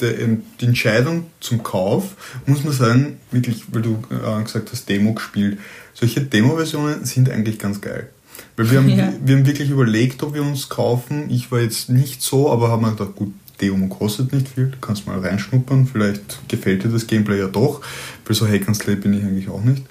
[0.00, 5.58] die Entscheidung zum Kauf, muss man sagen, wirklich, weil du äh, gesagt hast, Demo gespielt,
[5.92, 8.08] solche Demo-Versionen sind eigentlich ganz geil.
[8.56, 9.12] Weil wir haben, ja.
[9.24, 11.30] wir haben wirklich überlegt, ob wir uns kaufen.
[11.30, 14.78] Ich war jetzt nicht so, aber haben mir gedacht, gut, Demo kostet nicht viel, du
[14.80, 17.80] kannst mal reinschnuppern, vielleicht gefällt dir das Gameplay ja doch.
[18.26, 19.84] Weil so Hack and Slay bin ich eigentlich auch nicht.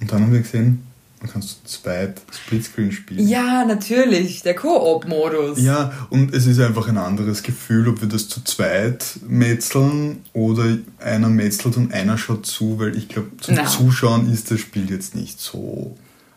[0.00, 0.82] Und dann haben wir gesehen,
[1.24, 3.26] man kann zu zweit Splitscreen spielen.
[3.26, 5.58] Ja, natürlich, der Koop-Modus.
[5.58, 10.76] Ja, und es ist einfach ein anderes Gefühl, ob wir das zu zweit metzeln oder
[10.98, 13.64] einer metzelt und einer schaut zu, weil ich glaube, zum no.
[13.64, 15.96] Zuschauen ist das Spiel jetzt nicht so.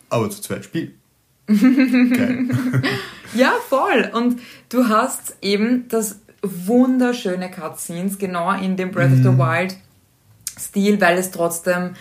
[0.10, 0.94] Aber zu zweit spielen.
[1.48, 2.48] Geil.
[3.36, 4.10] ja, voll.
[4.14, 9.14] Und du hast eben das wunderschöne Cutscenes genau in dem Breath mm.
[9.14, 9.38] of the mhm.
[9.38, 9.78] Wild
[10.60, 11.96] Stil, weil es trotzdem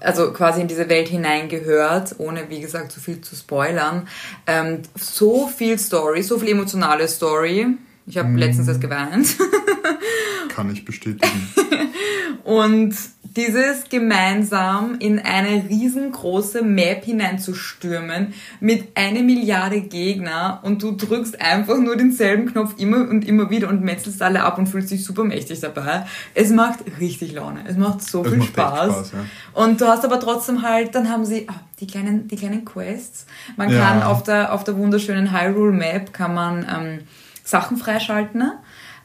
[0.00, 4.08] also quasi in diese Welt hineingehört, ohne wie gesagt so viel zu spoilern.
[4.46, 7.66] Ähm, so viel Story, so viel emotionale Story.
[8.06, 8.36] Ich habe mm.
[8.36, 9.36] letztens erst geweint.
[10.54, 11.48] Kann ich bestätigen.
[12.44, 12.94] Und
[13.36, 21.78] dieses gemeinsam in eine riesengroße Map hineinzustürmen mit einer Milliarde Gegner und du drückst einfach
[21.78, 25.22] nur denselben Knopf immer und immer wieder und metzelst alle ab und fühlst dich super
[25.22, 26.06] mächtig dabei.
[26.34, 27.60] Es macht richtig Laune.
[27.68, 28.92] Es macht so es viel macht Spaß.
[28.94, 29.62] Spaß ja.
[29.62, 33.26] Und du hast aber trotzdem halt, dann haben sie oh, die kleinen, die kleinen Quests.
[33.56, 33.78] Man ja.
[33.78, 36.98] kann auf der, auf der wunderschönen Hyrule Map kann man ähm,
[37.44, 38.40] Sachen freischalten.
[38.40, 38.54] Ne?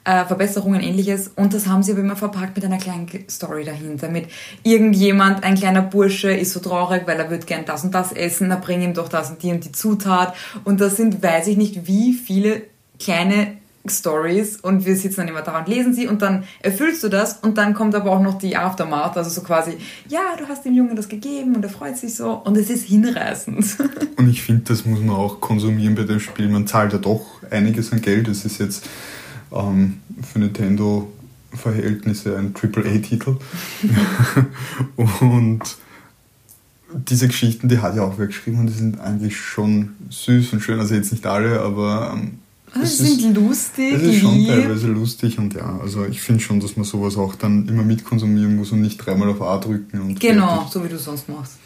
[0.06, 1.32] Äh, Verbesserungen, ähnliches.
[1.36, 4.10] Und das haben sie aber immer verpackt mit einer kleinen Story dahinter.
[4.10, 4.28] Mit
[4.64, 8.50] irgendjemand, ein kleiner Bursche, ist so traurig, weil er wird gern das und das essen,
[8.50, 10.36] da bring ihm doch das und die und die Zutat.
[10.64, 12.62] Und das sind, weiß ich nicht, wie viele
[13.00, 17.10] kleine Stories und wir sitzen dann immer da und lesen sie und dann erfüllst du
[17.10, 20.66] das und dann kommt aber auch noch die Aftermath, also so quasi, ja, du hast
[20.66, 23.78] dem Jungen das gegeben und er freut sich so und es ist hinreißend.
[24.18, 26.48] Und ich finde, das muss man auch konsumieren bei dem Spiel.
[26.48, 28.30] Man zahlt ja doch einiges an Geld.
[28.30, 28.88] Es ist jetzt
[29.56, 31.12] ähm, für Nintendo
[31.56, 33.38] Verhältnisse ein AAA-Titel.
[35.22, 35.62] und
[36.94, 40.62] diese Geschichten, die hat ja auch wer geschrieben und die sind eigentlich schon süß und
[40.62, 40.80] schön.
[40.80, 42.40] Also jetzt nicht alle, aber ähm,
[42.74, 43.94] ah, es sind ist, lustig.
[43.94, 47.36] Es ist schon teilweise lustig und ja, also ich finde schon, dass man sowas auch
[47.36, 50.00] dann immer mitkonsumieren muss und nicht dreimal auf A drücken.
[50.02, 50.72] Und genau, fertig.
[50.72, 51.58] so wie du sonst machst.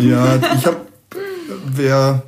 [0.00, 0.80] Ja, ich habe,
[1.74, 2.22] wer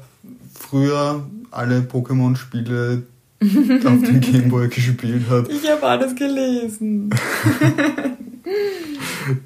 [0.55, 3.03] früher alle Pokémon-Spiele
[3.42, 5.48] auf dem Gameboy gespielt hat.
[5.48, 7.11] Ich habe alles gelesen.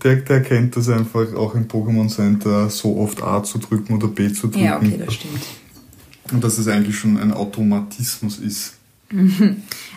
[0.03, 4.09] der, der kennt das einfach auch im Pokémon Center so oft A zu drücken oder
[4.09, 4.65] B zu drücken.
[4.65, 5.45] Ja, okay, das stimmt.
[6.33, 8.75] Und dass es eigentlich schon ein Automatismus ist.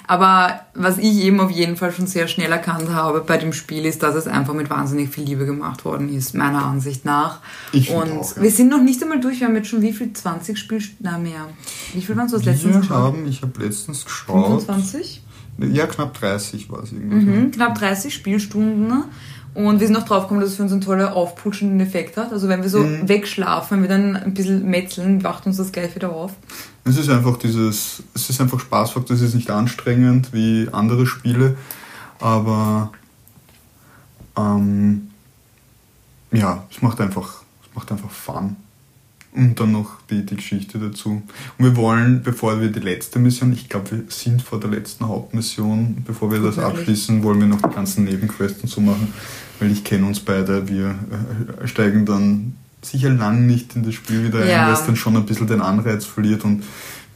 [0.08, 3.86] Aber was ich eben auf jeden Fall schon sehr schnell erkannt habe bei dem Spiel
[3.86, 7.42] ist, dass es einfach mit wahnsinnig viel Liebe gemacht worden ist, meiner Ansicht nach.
[7.74, 8.42] Ich Und auch, ja.
[8.42, 10.14] wir sind noch nicht einmal durch, wir haben jetzt schon wie viel?
[10.14, 10.98] 20 Spielstunden?
[11.02, 11.50] Na mehr.
[11.94, 12.98] Wie viel waren es letztens wir geschaut?
[12.98, 14.64] Haben, ich habe letztens geschaut.
[14.64, 15.24] 25?
[15.60, 17.26] Ja, knapp 30 war es irgendwie.
[17.26, 19.04] Mhm, knapp 30 Spielstunden.
[19.58, 22.32] Und wir sind noch drauf gekommen, dass es für uns einen tollen aufputschenden Effekt hat.
[22.32, 23.10] Also wenn wir so mhm.
[23.10, 26.34] wegschlafen, wenn wir dann ein bisschen metzeln, wacht uns das gleich wieder auf.
[26.84, 31.58] Es ist einfach dieses, es ist einfach Spaßfaktor, es ist nicht anstrengend wie andere Spiele,
[32.20, 32.92] aber
[34.38, 35.10] ähm,
[36.32, 38.58] ja, es macht einfach, es macht einfach Fun.
[39.34, 41.24] Und dann noch die, die Geschichte dazu.
[41.58, 45.08] Und wir wollen, bevor wir die letzte Mission, ich glaube, wir sind vor der letzten
[45.08, 49.14] Hauptmission, bevor wir das abschließen, wollen wir noch die ganzen Nebenquests und so machen,
[49.60, 50.96] weil ich kenne uns beide, wir
[51.62, 55.16] äh, steigen dann sicher lang nicht in das Spiel wieder ein, weil es dann schon
[55.18, 56.64] ein bisschen den Anreiz verliert und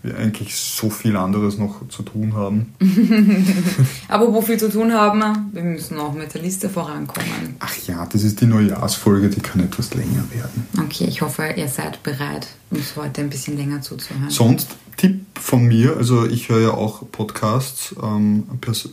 [0.04, 2.74] wir eigentlich so viel anderes noch zu tun haben.
[4.08, 7.56] Aber wo viel zu tun haben, wir müssen auch mit der Liste vorankommen.
[7.60, 10.68] Ach ja, das ist die Neujahrsfolge, die kann etwas länger werden.
[10.80, 14.30] Okay, ich hoffe, ihr seid bereit, uns heute ein bisschen länger zuzuhören.
[14.30, 18.44] Sonst Tipp von mir, also ich höre ja auch Podcasts, ähm,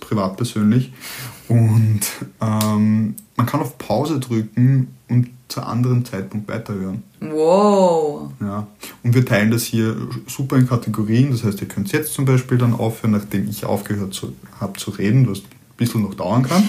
[0.01, 0.93] privat persönlich,
[1.49, 2.01] und
[2.41, 7.03] ähm, man kann auf Pause drücken und zu anderen Zeitpunkt weiterhören.
[7.21, 8.31] Wow.
[8.41, 8.67] Ja.
[9.03, 11.31] Und wir teilen das hier super in Kategorien.
[11.31, 14.21] Das heißt, ihr könnt jetzt zum Beispiel dann aufhören, nachdem ich aufgehört
[14.61, 15.45] habe zu reden, was ein
[15.77, 16.69] bisschen noch dauern kann.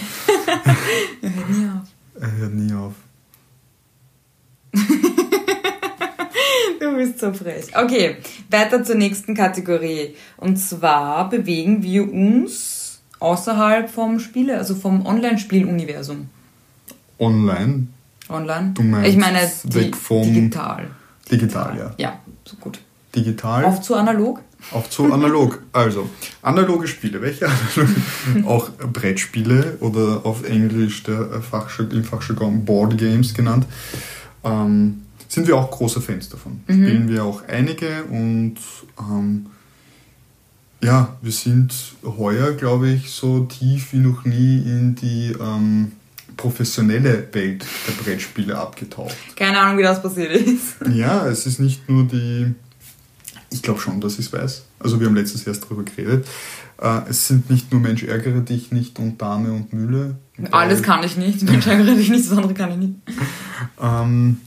[1.21, 1.89] er hört nie auf.
[2.21, 2.93] Er hört nie auf.
[6.79, 7.75] du bist so frech.
[7.75, 8.17] Okay,
[8.49, 10.15] weiter zur nächsten Kategorie.
[10.37, 16.29] Und zwar bewegen wir uns außerhalb vom Spiele, also vom Online-Spieluniversum.
[17.19, 17.87] Online?
[18.29, 18.71] Online?
[18.73, 20.87] Du meinst ich meine weg vom digital.
[21.31, 21.93] Digital, ja.
[21.97, 22.79] Ja, so gut.
[23.15, 23.65] Digital.
[23.65, 24.41] Auf zu analog?
[24.71, 25.61] Auf zu analog.
[25.73, 26.09] Also,
[26.41, 27.21] analoge Spiele.
[27.21, 28.47] Welche analoge?
[28.47, 33.65] Auch Brettspiele oder auf Englisch der Fachjargon, im Fachjargon Board Games genannt.
[34.43, 36.61] Ähm, sind wir auch große Fans davon.
[36.67, 36.73] Mhm.
[36.73, 38.55] Spielen wir auch einige und
[38.99, 39.45] ähm,
[40.81, 45.93] ja, wir sind heuer, glaube ich, so tief wie noch nie in die ähm,
[46.39, 49.13] professionelle Welt der Brettspiele abgetaucht.
[49.35, 50.75] Keine Ahnung, wie das passiert ist.
[50.93, 52.53] Ja, es ist nicht nur die.
[53.51, 54.63] Ich glaube schon, dass ich es weiß.
[54.79, 56.25] Also, wir haben letztes Jahr darüber geredet.
[56.81, 60.15] Äh, es sind nicht nur Mensch ärgere dich nicht und Dame und Mühle.
[60.51, 61.43] Alles kann ich nicht.
[61.43, 62.93] Mensch ärgere dich nicht, das andere kann ich nicht.
[63.81, 64.37] Ähm,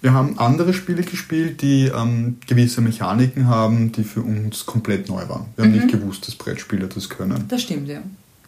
[0.00, 5.28] wir haben andere Spiele gespielt, die ähm, gewisse Mechaniken haben, die für uns komplett neu
[5.28, 5.46] waren.
[5.54, 5.78] Wir haben Mhm.
[5.78, 7.44] nicht gewusst, dass Brettspiele das können.
[7.48, 8.00] Das stimmt, ja.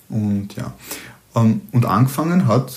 [0.08, 0.74] Und ja.
[1.34, 2.72] Ähm, und angefangen hat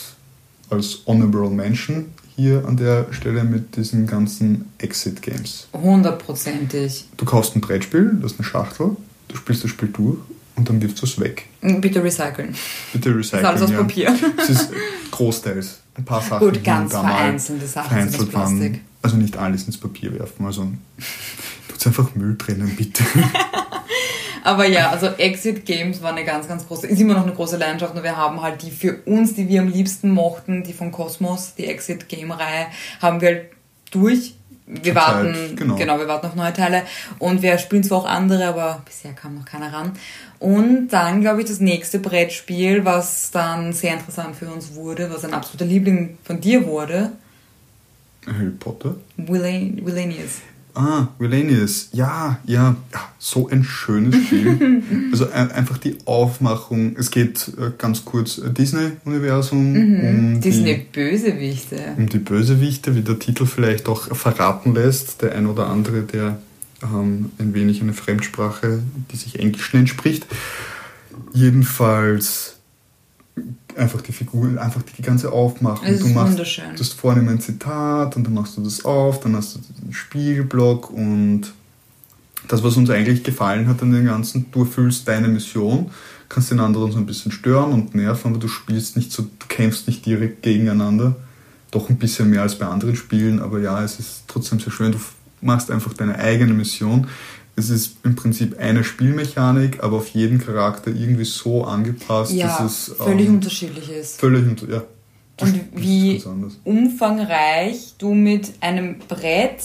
[0.69, 5.67] als Honorable Mention hier an der Stelle mit diesen ganzen Exit Games.
[5.73, 7.05] Hundertprozentig.
[7.17, 8.95] Du kaufst ein Brettspiel, das ist eine Schachtel,
[9.27, 10.17] du spielst das Spiel durch
[10.55, 11.47] und dann wirfst du es weg.
[11.61, 12.55] Bitte recyceln.
[12.93, 13.45] Bitte Das ist recyceln.
[13.45, 13.77] alles aus ja.
[13.77, 14.15] Papier.
[14.37, 14.69] Es ist
[15.11, 15.79] großteils.
[15.95, 16.47] Ein paar Sachen.
[16.47, 18.57] Gut, ganz vereinzelte Sachen vereinzelt waren.
[18.59, 18.81] Plastik.
[19.01, 20.45] Also nicht alles ins Papier werfen.
[20.45, 20.71] Also
[21.67, 23.03] tut's einfach Müll trennen, bitte.
[24.43, 27.57] Aber ja, also Exit Games war eine ganz, ganz große, ist immer noch eine große
[27.57, 30.91] Leidenschaft und wir haben halt die für uns, die wir am liebsten mochten, die von
[30.91, 32.67] Cosmos, die Exit Game Reihe,
[33.01, 33.45] haben wir halt
[33.91, 34.35] durch.
[34.73, 35.99] Wir Zur warten, Zeit, genau.
[35.99, 36.83] wir warten auf neue Teile
[37.19, 39.91] und wir spielen zwar auch andere, aber bisher kam noch keiner ran.
[40.39, 45.25] Und dann, glaube ich, das nächste Brettspiel, was dann sehr interessant für uns wurde, was
[45.25, 47.11] ein absoluter Liebling von dir wurde,
[48.27, 48.95] Harry Potter.
[49.17, 50.41] Willanius.
[50.73, 51.89] Ah, Relanius.
[51.91, 54.81] Ja, ja, ja, so ein schönes Spiel.
[55.11, 56.95] also ein- einfach die Aufmachung.
[56.97, 59.75] Es geht äh, ganz kurz äh, Disney-Universum.
[59.75, 61.77] Um Disney Die, Bösewichte.
[61.97, 65.21] um die Bösewichte, wie der Titel vielleicht auch verraten lässt.
[65.21, 66.39] Der ein oder andere, der
[66.83, 68.81] ähm, ein wenig eine Fremdsprache,
[69.11, 70.25] die sich Englisch nennt, spricht.
[71.33, 72.57] Jedenfalls
[73.77, 75.87] einfach die Figuren, einfach die ganze Aufmachung.
[75.87, 76.75] Es du ist machst, wunderschön.
[76.75, 79.93] Du hast vorne ein Zitat und dann machst du das auf, dann hast du den
[79.93, 81.53] Spielblock und
[82.47, 85.91] das, was uns eigentlich gefallen hat an den ganzen, du erfüllst deine Mission,
[86.27, 89.47] kannst den anderen so ein bisschen stören und nerven, aber du spielst nicht so, du
[89.47, 91.15] kämpfst nicht direkt gegeneinander.
[91.71, 94.91] Doch ein bisschen mehr als bei anderen Spielen, aber ja, es ist trotzdem sehr schön.
[94.91, 94.99] Du
[95.41, 97.07] machst einfach deine eigene Mission.
[97.61, 102.59] Es ist im Prinzip eine Spielmechanik, aber auf jeden Charakter irgendwie so angepasst, Ja, dass
[102.89, 104.19] es völlig ähm, unterschiedlich ist.
[104.19, 104.83] völlig unter, ja.
[105.39, 106.23] Und wie
[106.63, 109.61] umfangreich du mit einem Brett,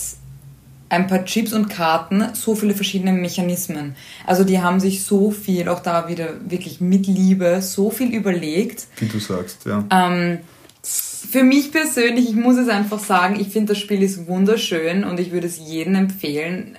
[0.89, 3.95] ein paar Chips und Karten so viele verschiedene Mechanismen.
[4.25, 8.87] Also die haben sich so viel, auch da wieder wirklich mit Liebe, so viel überlegt.
[8.97, 9.83] Wie du sagst, ja.
[9.91, 10.39] Ähm,
[10.83, 15.19] für mich persönlich, ich muss es einfach sagen, ich finde das Spiel ist wunderschön und
[15.19, 16.77] ich würde es jedem empfehlen,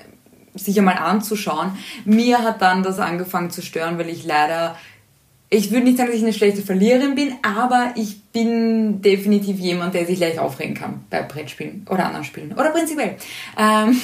[0.59, 1.73] sich einmal anzuschauen.
[2.05, 4.77] Mir hat dann das angefangen zu stören, weil ich leider,
[5.51, 9.95] ich würde nicht sagen, dass ich eine schlechte Verliererin bin, aber ich bin definitiv jemand,
[9.95, 13.17] der sich leicht aufregen kann bei Brettspielen oder anderen Spielen oder prinzipiell.
[13.59, 13.89] Ähm,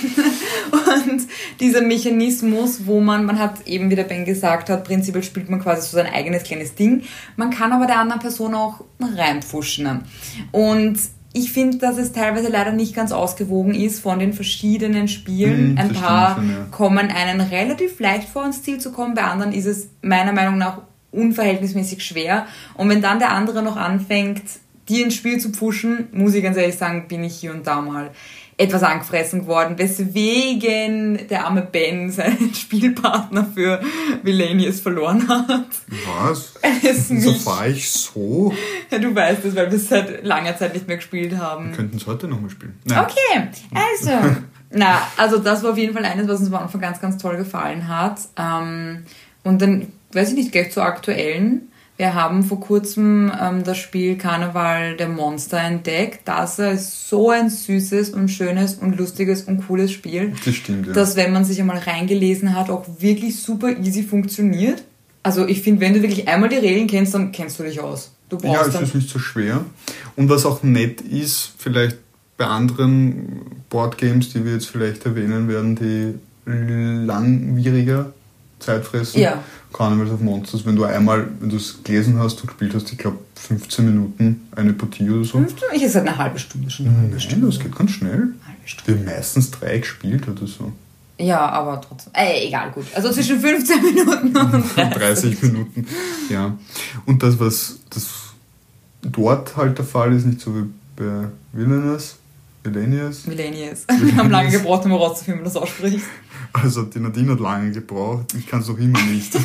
[0.72, 1.22] und
[1.60, 5.62] dieser Mechanismus, wo man, man hat eben, wie der Ben gesagt hat, prinzipiell spielt man
[5.62, 7.02] quasi so sein eigenes kleines Ding.
[7.36, 10.04] Man kann aber der anderen Person auch reinpfuschen.
[10.50, 10.98] Und
[11.36, 15.72] ich finde, dass es teilweise leider nicht ganz ausgewogen ist von den verschiedenen Spielen.
[15.72, 16.66] Mhm, Ein paar schon, ja.
[16.70, 20.58] kommen einen relativ leicht vor, ans Ziel zu kommen, bei anderen ist es meiner Meinung
[20.58, 22.46] nach unverhältnismäßig schwer.
[22.74, 24.42] Und wenn dann der andere noch anfängt,
[24.88, 27.80] die ins Spiel zu pushen, muss ich ganz ehrlich sagen, bin ich hier und da
[27.80, 28.10] mal
[28.56, 33.80] etwas angefressen geworden, weswegen der arme Ben seinen Spielpartner für
[34.22, 35.66] Vilenius verloren hat.
[36.06, 36.54] Was?
[36.82, 38.54] Es So mich, war ich so.
[38.90, 41.70] ja, du weißt es, weil wir es seit langer Zeit nicht mehr gespielt haben.
[41.70, 42.78] Wir könnten es heute nochmal spielen.
[42.84, 43.04] Nein.
[43.04, 44.10] Okay, also.
[44.76, 47.36] Na, also das war auf jeden Fall eines, was uns am Anfang ganz, ganz toll
[47.36, 48.18] gefallen hat.
[48.36, 49.04] Ähm,
[49.44, 51.68] und dann, weiß ich nicht, gleich zur aktuellen.
[51.96, 56.22] Wir haben vor kurzem ähm, das Spiel Karneval der Monster entdeckt.
[56.24, 60.92] Das ist so ein süßes und schönes und lustiges und cooles Spiel, Das stimmt, ja.
[60.92, 64.82] das, wenn man sich einmal reingelesen hat, auch wirklich super easy funktioniert.
[65.22, 68.12] Also ich finde, wenn du wirklich einmal die Regeln kennst, dann kennst du dich aus.
[68.28, 69.64] Du Ja, brauchst es dann ist nicht so schwer.
[70.16, 71.98] Und was auch nett ist, vielleicht
[72.36, 76.14] bei anderen Boardgames, die wir jetzt vielleicht erwähnen werden, die
[77.06, 78.12] langwieriger
[78.58, 79.20] Zeit fressen.
[79.20, 79.42] Ja.
[79.74, 82.96] Carnivals of Monsters, wenn du einmal, wenn du es gelesen hast und gespielt hast, ich
[82.96, 85.44] glaube 15 Minuten eine Partie oder so.
[85.74, 86.86] Ich ist halt eine halbe Stunde schon.
[86.86, 87.46] Eine halbe Stunde.
[87.46, 88.34] das geht ganz schnell.
[88.46, 89.04] Halbe Stunde.
[89.04, 90.72] Wir meistens drei gespielt oder so.
[91.18, 92.12] Ja, aber trotzdem.
[92.14, 92.86] Äh, egal, gut.
[92.94, 94.94] Also zwischen 15 Minuten und 30.
[94.94, 95.86] 30 Minuten.
[96.30, 96.56] Ja.
[97.04, 98.08] Und das, was das
[99.02, 100.64] dort halt der Fall ist, nicht so wie
[100.96, 102.16] bei Villainous,
[102.64, 103.26] Villainous.
[103.26, 103.86] Millennials.
[104.00, 106.04] Wir haben lange gebraucht, um herauszufinden, wie man das ausspricht.
[106.52, 109.36] Also die Nadine hat lange gebraucht, ich kann es noch immer nicht.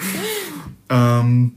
[0.88, 1.52] ähm,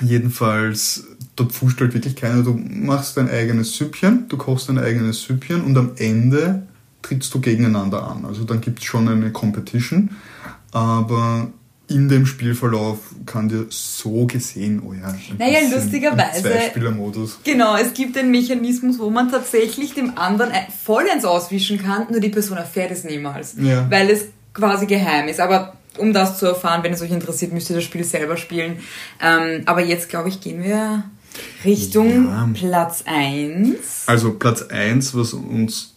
[0.00, 1.04] jedenfalls,
[1.36, 2.42] dort fuscht halt wirklich keiner.
[2.42, 6.66] Du machst dein eigenes Süppchen, du kochst dein eigenes Süppchen und am Ende
[7.02, 8.24] trittst du gegeneinander an.
[8.24, 10.10] Also dann gibt es schon eine Competition,
[10.72, 11.48] aber
[11.88, 17.38] in dem Spielverlauf kann dir so gesehen, oh ja, Naja, lustigerweise- Zweispielermodus.
[17.44, 20.50] Genau, es gibt einen Mechanismus, wo man tatsächlich dem anderen
[20.84, 23.54] vollends auswischen kann, nur die Person erfährt es niemals.
[23.60, 23.88] Ja.
[23.90, 25.38] Weil es quasi geheim ist.
[25.38, 28.78] Aber um das zu erfahren, wenn es euch interessiert, müsst ihr das Spiel selber spielen.
[29.22, 31.04] Ähm, aber jetzt, glaube ich, gehen wir
[31.64, 32.48] Richtung Ja.
[32.52, 34.04] Platz 1.
[34.06, 35.95] Also Platz 1, was uns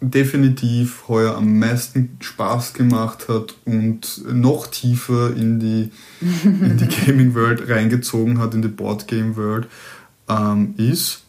[0.00, 5.90] definitiv heuer am meisten Spaß gemacht hat und noch tiefer in die,
[6.44, 9.66] in die Gaming World reingezogen hat, in die Board Game World,
[10.28, 11.22] ähm, ist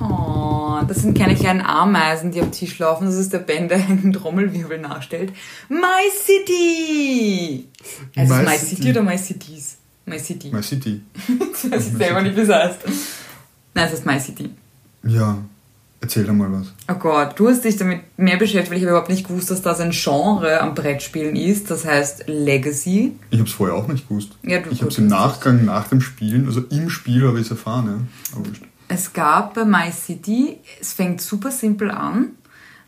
[0.00, 3.04] Oh, das sind keine kleinen Ameisen, die am Tisch laufen.
[3.04, 5.32] Das ist der Ben, der einen Trommelwirbel nachstellt.
[5.68, 5.78] My
[6.16, 7.68] City!
[8.16, 8.76] Also My My City.
[8.76, 9.76] City oder My Cities?
[10.06, 10.50] My City.
[10.50, 11.02] My City.
[11.62, 12.78] Ich weiß selber nicht, wie es heißt.
[13.74, 14.50] Nein, es ist My City.
[15.02, 15.38] Ja,
[16.00, 16.72] erzähl doch mal was.
[16.90, 19.62] Oh Gott, du hast dich damit mehr beschäftigt, weil ich habe überhaupt nicht gewusst, dass
[19.62, 21.70] das ein Genre am Brettspielen ist.
[21.70, 23.12] Das heißt Legacy.
[23.30, 24.30] Ich habe es vorher auch nicht gewusst.
[24.42, 27.46] Ja, du- ich habe es im Nachgang, nach dem Spielen, also im Spiel habe ich
[27.46, 28.08] es erfahren.
[28.32, 28.36] Ja.
[28.38, 28.48] Aber.
[28.88, 32.30] Es gab bei My City, es fängt super simpel an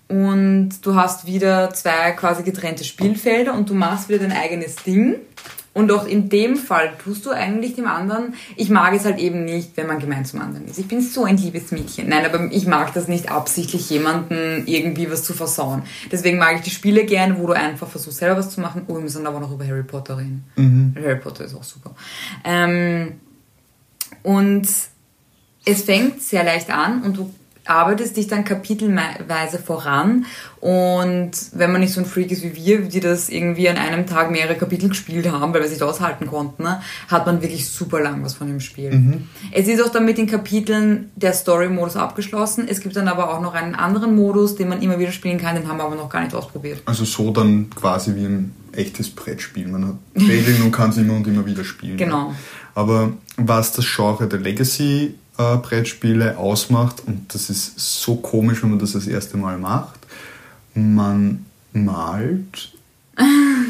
[0.08, 5.16] und du hast wieder zwei quasi getrennte Spielfelder und du machst wieder dein eigenes Ding.
[5.74, 9.44] Und auch in dem Fall tust du eigentlich dem anderen, ich mag es halt eben
[9.44, 10.78] nicht, wenn man gemein zum anderen ist.
[10.78, 12.08] Ich bin so ein liebes Mädchen.
[12.08, 15.82] Nein, aber ich mag das nicht absichtlich, jemanden irgendwie was zu versauen.
[16.10, 18.82] Deswegen mag ich die Spiele gerne, wo du einfach versuchst, selber was zu machen.
[18.86, 20.44] Oh, wir müssen aber noch über Harry Potter reden.
[20.96, 21.94] Harry Potter ist auch super.
[22.44, 23.20] Ähm,
[24.22, 24.68] und
[25.64, 27.32] es fängt sehr leicht an und du
[27.64, 30.26] arbeitest dich dann kapitelweise voran
[30.60, 34.06] und wenn man nicht so ein Freak ist wie wir, die das irgendwie an einem
[34.06, 37.68] Tag mehrere Kapitel gespielt haben, weil wir es nicht aushalten konnten, ne, hat man wirklich
[37.68, 39.22] super lang was von dem Spiel.
[39.52, 42.66] Es ist auch dann mit den Kapiteln der Story-Modus abgeschlossen.
[42.68, 45.56] Es gibt dann aber auch noch einen anderen Modus, den man immer wieder spielen kann,
[45.56, 46.82] den haben wir aber noch gar nicht ausprobiert.
[46.84, 49.68] Also so dann quasi wie ein echtes Brettspiel.
[49.68, 51.96] Man hat Regeln und kann es immer und immer wieder spielen.
[51.96, 52.34] Genau.
[52.74, 58.70] Aber was das Genre der Legacy äh, Brettspiele ausmacht, und das ist so komisch, wenn
[58.70, 60.00] man das das erste Mal macht,
[60.74, 62.72] man malt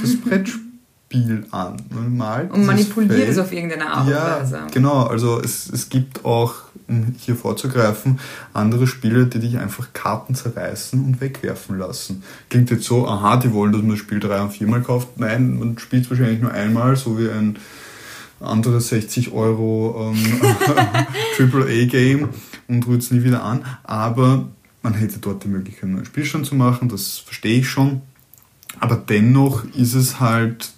[0.02, 1.76] das Brettspiel an.
[1.90, 4.60] Man malt Und manipuliert es auf irgendeine Art und Ja, Weise.
[4.72, 5.04] genau.
[5.04, 6.54] Also es, es gibt auch,
[6.88, 8.18] um hier vorzugreifen,
[8.54, 12.22] andere Spiele, die dich einfach Karten zerreißen und wegwerfen lassen.
[12.50, 15.18] Klingt jetzt so, aha, die wollen, dass man das Spiel drei- und viermal kauft.
[15.18, 17.56] Nein, man spielt es wahrscheinlich nur einmal, so wie ein
[18.42, 20.40] anderes 60 Euro ähm,
[21.52, 22.28] AAA-Game
[22.68, 23.64] und rührt es nie wieder an.
[23.84, 24.48] Aber
[24.82, 28.02] man hätte dort die Möglichkeit, einen neuen Spielstand zu machen, das verstehe ich schon.
[28.80, 30.70] Aber dennoch ist es halt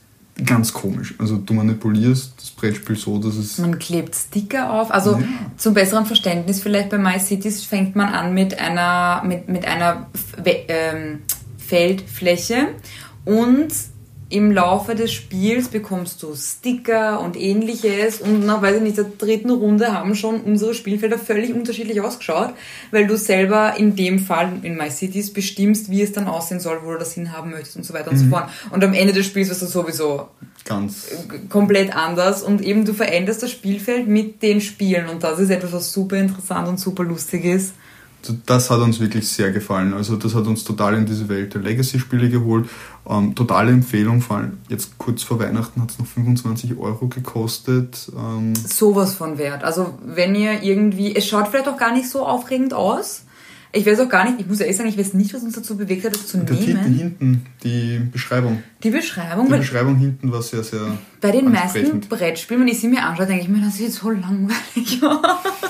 [0.44, 1.14] ganz komisch.
[1.18, 3.59] Also du manipulierst das Brettspiel so, dass es...
[3.59, 4.90] Man klebt Sticker auf.
[4.90, 5.22] Also Ja.
[5.57, 10.08] zum besseren Verständnis vielleicht bei MyCities fängt man an mit einer, mit, mit einer
[10.44, 11.21] ähm,
[11.56, 12.69] Feldfläche
[13.25, 13.69] und
[14.35, 19.05] im Laufe des Spiels bekommst du Sticker und ähnliches und nach, weiß ich nicht, der
[19.05, 22.53] dritten Runde haben schon unsere Spielfelder völlig unterschiedlich ausgeschaut,
[22.91, 26.81] weil du selber in dem Fall in My Cities bestimmst, wie es dann aussehen soll,
[26.83, 28.51] wo du das hinhaben möchtest und so weiter und so fort.
[28.73, 30.27] Und am Ende des Spiels ist das sowieso
[30.65, 31.07] Ganz.
[31.49, 35.73] komplett anders und eben du veränderst das Spielfeld mit den Spielen und das ist etwas,
[35.73, 37.75] was super interessant und super lustig ist.
[38.46, 39.92] Das hat uns wirklich sehr gefallen.
[39.94, 42.68] Also das hat uns total in diese Welt der Legacy-Spiele geholt.
[43.08, 48.10] Ähm, totale Empfehlung, vor allem jetzt kurz vor Weihnachten hat es noch 25 Euro gekostet.
[48.16, 49.62] Ähm, Sowas von wert.
[49.64, 53.22] Also wenn ihr irgendwie, es schaut vielleicht auch gar nicht so aufregend aus.
[53.77, 55.77] Ich weiß auch gar nicht, ich muss ehrlich sagen, ich weiß nicht, was uns dazu
[55.77, 56.94] bewegt hat, das zu der Titel nehmen.
[56.96, 58.62] hinten, die Beschreibung.
[58.85, 61.98] Die Beschreibung, Die Beschreibung hinten war sehr, sehr bei den meisten.
[62.08, 65.18] Brettspielen, wenn ich sie mir anschaue, denke ich mir, das sieht so langweilig aus.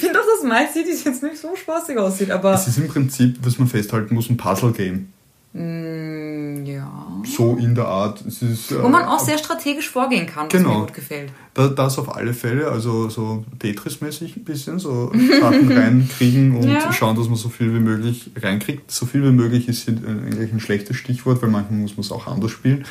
[0.00, 3.38] Finde auch, dass My Cities jetzt nicht so spaßig aussieht, aber Es ist im Prinzip,
[3.42, 5.08] was man festhalten muss, ein Puzzle-Game.
[5.52, 6.90] mm, ja.
[7.24, 8.22] So in der Art.
[8.26, 10.74] Es ist, Wo man äh, auch sehr strategisch vorgehen kann, was Genau.
[10.74, 11.30] mir gut gefällt.
[11.54, 16.92] Da, das auf alle Fälle, also so Tetris-mäßig ein bisschen, so Sachen reinkriegen und Ja.
[16.92, 18.90] schauen, dass man so viel wie möglich reinkriegt.
[18.90, 22.12] So viel wie möglich ist hier eigentlich ein schlechtes Stichwort, weil manchmal muss man es
[22.12, 22.84] auch anders spielen.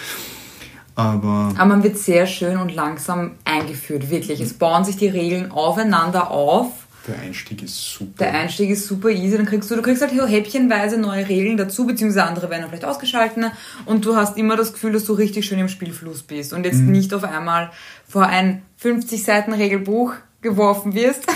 [0.96, 4.42] Aber Aber man wird sehr schön und langsam eingeführt, wirklich.
[4.42, 6.79] Es bauen sich die Regeln aufeinander auf.
[7.10, 8.14] Der Einstieg ist super.
[8.20, 11.86] Der Einstieg ist super easy, dann kriegst du, du kriegst halt häppchenweise neue Regeln dazu,
[11.86, 13.46] beziehungsweise andere werden vielleicht ausgeschalten
[13.86, 16.80] und du hast immer das Gefühl, dass du richtig schön im Spielfluss bist und jetzt
[16.80, 17.72] nicht auf einmal
[18.08, 21.26] vor ein 50 Seiten Regelbuch geworfen wirst.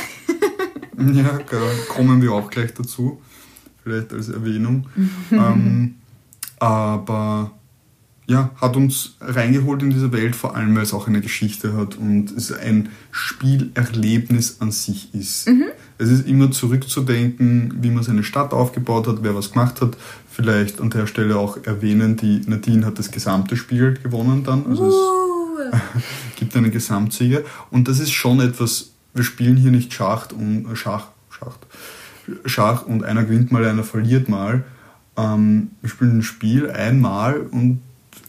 [0.95, 1.57] Ja, da
[1.89, 3.19] kommen wir auch gleich dazu,
[3.83, 4.87] vielleicht als Erwähnung.
[5.31, 5.95] ähm,
[6.59, 7.51] aber
[8.25, 11.97] ja, hat uns reingeholt in diese Welt, vor allem weil es auch eine Geschichte hat
[11.97, 15.47] und es ein Spielerlebnis an sich ist.
[15.97, 19.97] Es ist immer zurückzudenken, wie man seine Stadt aufgebaut hat, wer was gemacht hat.
[20.29, 24.65] Vielleicht an der Stelle auch erwähnen, die Nadine hat das gesamte Spiel gewonnen dann.
[24.67, 25.75] Also es
[26.37, 27.41] gibt einen Gesamtsieger.
[27.71, 31.59] Und das ist schon etwas, wir spielen hier nicht Schacht und äh, Schach, Schacht,
[32.45, 34.63] Schach und einer gewinnt mal, einer verliert mal.
[35.17, 37.81] Ähm, wir spielen ein Spiel einmal und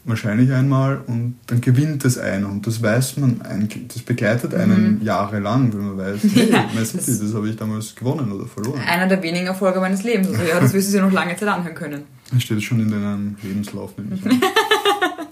[0.07, 5.03] wahrscheinlich einmal und dann gewinnt es einer und das weiß man eigentlich, das begleitet einen
[5.03, 6.53] jahrelang, wenn man weiß, hey, Mhm.
[6.53, 8.81] Ja, Man City, das- das habe ich damals gewonnen oder verloren.
[8.87, 10.29] Einer der wenigen Erfolge meines Lebens.
[10.29, 12.03] Also ja, das wirst du dir noch lange Zeit anhören können.
[12.33, 14.41] Das steht schon in deinem Lebenslauf, nehme ich an.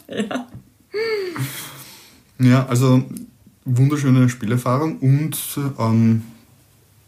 [0.08, 0.46] Ja.
[2.38, 3.02] Ja, also
[3.64, 5.38] wunderschöne Spielerfahrung und
[5.78, 6.22] ähm,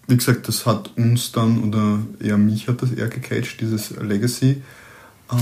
[0.06, 4.62] wie gesagt, das hat uns dann, oder eher mich hat das eher gecatcht, dieses Legacy.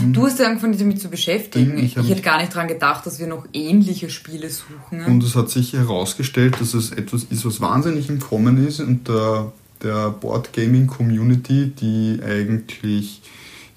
[0.01, 1.78] Ähm, Du hast ja angefangen, dich damit zu beschäftigen.
[1.78, 5.05] Ich Ich, hätte gar nicht daran gedacht, dass wir noch ähnliche Spiele suchen.
[5.07, 9.09] und es hat sich herausgestellt, dass es etwas ist, was wahnsinnig im Kommen ist und
[9.09, 13.22] der, der Board Gaming Community, die eigentlich,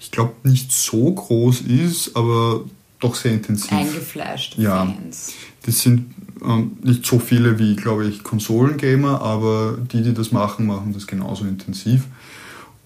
[0.00, 2.64] ich glaube, nicht so groß ist, aber
[3.00, 3.72] doch sehr intensiv.
[3.72, 4.86] Eingefleischte Ja.
[4.86, 5.32] Fans.
[5.64, 6.14] Das sind
[6.44, 11.06] ähm, nicht so viele wie, glaube ich, Konsolengamer, aber die, die das machen, machen das
[11.06, 12.04] genauso intensiv.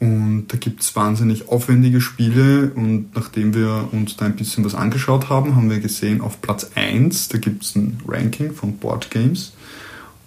[0.01, 4.74] Und da gibt es wahnsinnig aufwendige Spiele und nachdem wir uns da ein bisschen was
[4.74, 9.11] angeschaut haben, haben wir gesehen, auf Platz 1, da gibt es ein Ranking von Board
[9.11, 9.53] Games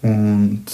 [0.03, 0.65] und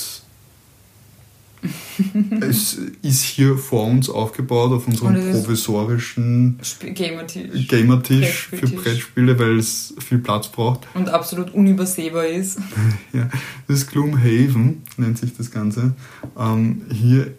[2.41, 6.59] es ist hier vor uns aufgebaut auf unserem provisorischen
[6.93, 7.67] Gamertisch.
[7.67, 8.67] Gamertisch für.
[8.67, 10.87] Brettspiele, weil es viel Platz braucht.
[10.93, 12.59] Und absolut unübersehbar ist.
[13.13, 13.27] Ja,
[13.67, 15.93] das ist Gloomhaven, nennt sich das Ganze.
[16.37, 17.33] Ähm, hier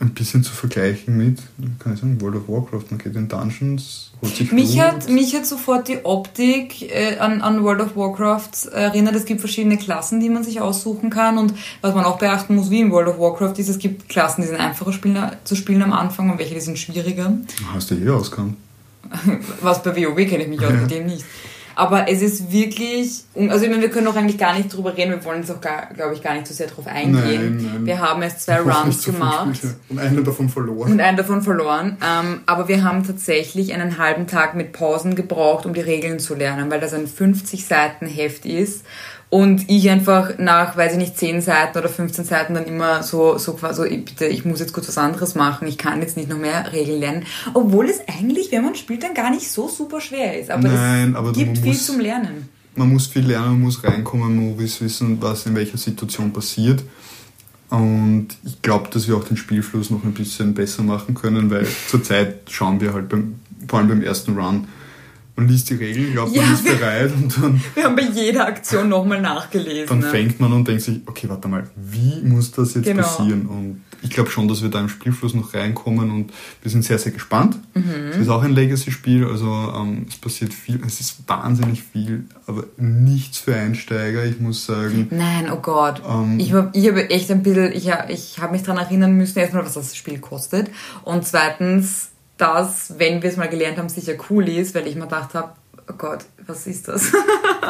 [0.00, 1.38] ein bisschen zu vergleichen mit,
[1.78, 2.84] kann ich sagen, World of Warcraft.
[2.90, 4.82] Man geht in Dungeons, holt sich Mich Loot.
[4.84, 9.14] hat, mich hat sofort die Optik äh, an, an World of Warcraft erinnert.
[9.14, 11.36] Es gibt verschiedene Klassen, die man sich aussuchen kann.
[11.36, 14.40] Und was man auch beachten muss, wie in World of Warcraft, ist, es gibt Klassen,
[14.40, 17.32] die sind einfacher spielen, zu spielen am Anfang und welche, die sind schwieriger.
[17.74, 18.56] Hast du eh auskannt.
[19.60, 20.76] Was bei WoW kenne ich mich aus, Ja.
[20.80, 21.24] mit dem nicht.
[21.80, 25.12] Aber es ist wirklich, also ich meine, wir können auch eigentlich gar nicht drüber reden,
[25.12, 27.56] wir wollen jetzt auch, glaube ich, gar nicht so sehr drauf eingehen.
[27.56, 27.86] Nein, nein.
[27.86, 29.48] Wir haben erst zwei Ich Runs gemacht.
[29.88, 30.92] Und einen davon verloren.
[30.92, 31.96] und einen davon verloren.
[32.06, 36.34] Ähm, aber wir haben tatsächlich einen halben Tag mit Pausen gebraucht, um die Regeln zu
[36.34, 38.84] lernen, weil das ein 50 Seiten Heft ist.
[39.30, 43.38] Und ich einfach nach, weiß ich nicht, 10 Seiten oder 15 Seiten dann immer so,
[43.38, 46.28] so quasi, so, bitte, ich muss jetzt kurz was anderes machen, ich kann jetzt nicht
[46.28, 47.22] noch mehr Regeln lernen.
[47.54, 50.50] Obwohl es eigentlich, wenn man spielt, dann gar nicht so super schwer ist.
[50.50, 52.48] Aber Nein, es aber gibt viel muss- zum Lernen.
[52.74, 56.82] Man muss viel lernen, man muss reinkommen, man muss wissen, was in welcher Situation passiert.
[57.68, 61.66] Und ich glaube, dass wir auch den Spielfluss noch ein bisschen besser machen können, weil
[61.88, 63.36] zurzeit schauen wir halt beim,
[63.68, 64.66] vor allem beim ersten Run,
[65.40, 68.02] man liest die Regeln, glaubt, Ja, man ist wir- bereit und dann, Wir haben bei
[68.02, 69.86] jeder Aktion nochmal nachgelesen.
[69.88, 70.10] dann ne?
[70.10, 73.02] fängt man und denkt sich, okay, warte mal, wie muss das jetzt Genau.
[73.02, 73.46] passieren?
[73.46, 76.32] Und ich glaube schon, dass wir da im Spielfluss noch reinkommen und
[76.62, 77.58] wir sind sehr, sehr gespannt.
[77.74, 77.82] Mhm.
[78.12, 82.64] Es ist auch ein Legacy-Spiel, also ähm, es passiert viel, es ist wahnsinnig viel, aber
[82.78, 85.08] nichts für Einsteiger, ich muss sagen.
[85.10, 86.00] Nein, oh Gott.
[86.08, 89.38] Ähm, ich hab- ich habe echt ein bisschen, ich, ich habe mich daran erinnern müssen,
[89.38, 90.70] erstmal, was das Spiel kostet.
[91.04, 92.08] Und zweitens,
[92.40, 95.52] dass, wenn wir es mal gelernt haben, sicher cool ist, weil ich mir gedacht habe,
[95.88, 97.12] oh Gott, was ist das?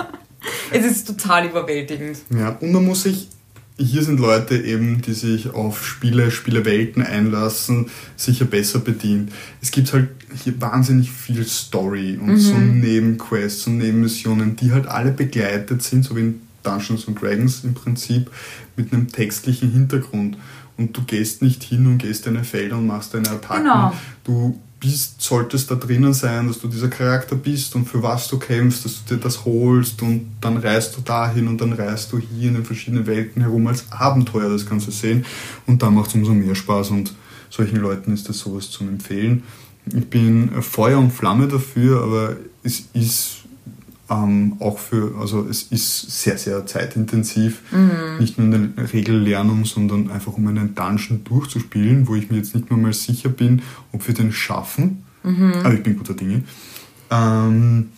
[0.71, 2.19] es ist total überwältigend.
[2.31, 3.29] Ja, und man muss sich,
[3.77, 9.33] hier sind Leute eben, die sich auf Spiele, Spielewelten einlassen, sicher besser bedient.
[9.61, 10.09] Es gibt halt
[10.45, 16.15] hier wahnsinnig viel Story und so Nebenquests und Nebenmissionen, die halt alle begleitet sind, so
[16.15, 18.31] wie in Dungeons and Dragons im Prinzip,
[18.77, 20.37] mit einem textlichen Hintergrund.
[20.81, 23.65] Und du gehst nicht hin und gehst deine Felder und machst deine Attacken.
[23.65, 23.93] Genau.
[24.25, 28.39] Du bist, solltest da drinnen sein, dass du dieser Charakter bist und für was du
[28.39, 32.19] kämpfst, dass du dir das holst und dann reist du dahin und dann reist du
[32.19, 35.27] hier in den verschiedenen Welten herum als Abenteuer das Ganze sehen
[35.67, 37.13] und da macht es umso mehr Spaß und
[37.51, 39.43] solchen Leuten ist das sowas zum Empfehlen.
[39.95, 43.40] Ich bin Feuer und Flamme dafür, aber es ist
[44.11, 47.63] ähm, auch für, also es ist sehr, sehr zeitintensiv,
[48.19, 52.55] nicht nur in der Regellernung, sondern einfach um einen Dungeon durchzuspielen, wo ich mir jetzt
[52.55, 55.05] nicht mehr mal sicher bin, ob wir den schaffen.
[55.23, 56.43] Aber ich bin guter Dinge.
[57.11, 57.91] Ähm,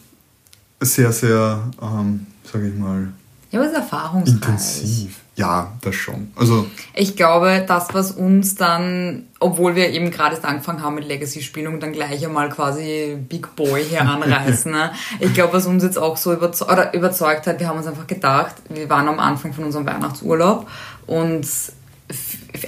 [0.80, 3.12] sehr, sehr, ähm, sage ich mal,
[3.50, 4.34] Ja, aber es ist erfahrungsreich.
[4.34, 5.20] intensiv.
[5.42, 6.30] Ja, das schon.
[6.36, 11.04] Also, Ich glaube, das, was uns dann, obwohl wir eben gerade erst angefangen haben mit
[11.08, 14.92] Legacy-Spielen und dann gleich einmal quasi Big Boy hier anreißen, ne?
[15.18, 18.06] ich glaube, was uns jetzt auch so überzeugt, oder überzeugt hat, wir haben uns einfach
[18.06, 20.68] gedacht, wir waren am Anfang von unserem Weihnachtsurlaub
[21.08, 21.44] und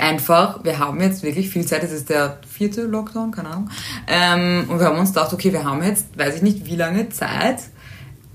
[0.01, 3.71] einfach, wir haben jetzt wirklich viel Zeit, es ist der vierte Lockdown, keine Ahnung,
[4.09, 7.09] ähm, und wir haben uns gedacht, okay, wir haben jetzt, weiß ich nicht, wie lange
[7.11, 7.59] Zeit,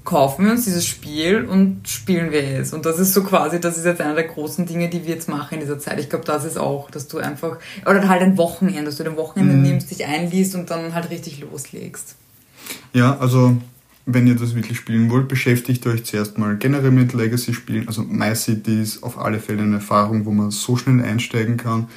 [0.05, 2.73] kaufen wir uns dieses Spiel und spielen wir es.
[2.73, 5.29] Und das ist so quasi, das ist jetzt einer der großen Dinge, die wir jetzt
[5.29, 5.99] machen in dieser Zeit.
[5.99, 9.17] Ich glaube, das ist auch, dass du einfach, oder halt ein Wochenende, dass du den
[9.17, 12.15] Wochenende nimmst, dich einliest und dann halt richtig loslegst.
[12.93, 13.57] Ja, also
[14.05, 17.87] wenn ihr das wirklich spielen wollt, beschäftigt euch zuerst mal generell mit Legacy-Spielen.
[17.87, 21.87] Also MyCity ist auf alle Fälle eine Erfahrung, wo man so schnell einsteigen kann.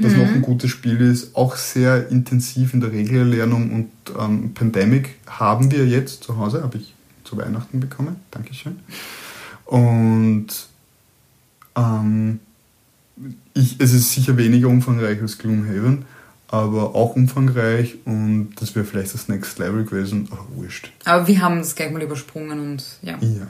[0.00, 5.10] Was noch ein gutes Spiel ist, auch sehr intensiv in der Regelerlernung und ähm, Pandemic
[5.28, 6.94] haben wir jetzt zu Hause, habe ich
[7.24, 8.16] zu Weihnachten bekommen.
[8.30, 8.80] Dankeschön.
[9.66, 10.48] Und
[11.76, 12.40] ähm,
[13.54, 16.04] ich, es ist sicher weniger umfangreich als Gloomhaven,
[16.48, 20.90] aber auch umfangreich und das wäre vielleicht das Next Level gewesen, aber wurscht.
[21.04, 23.18] Aber wir haben es gleich mal übersprungen und ja.
[23.20, 23.46] Ja.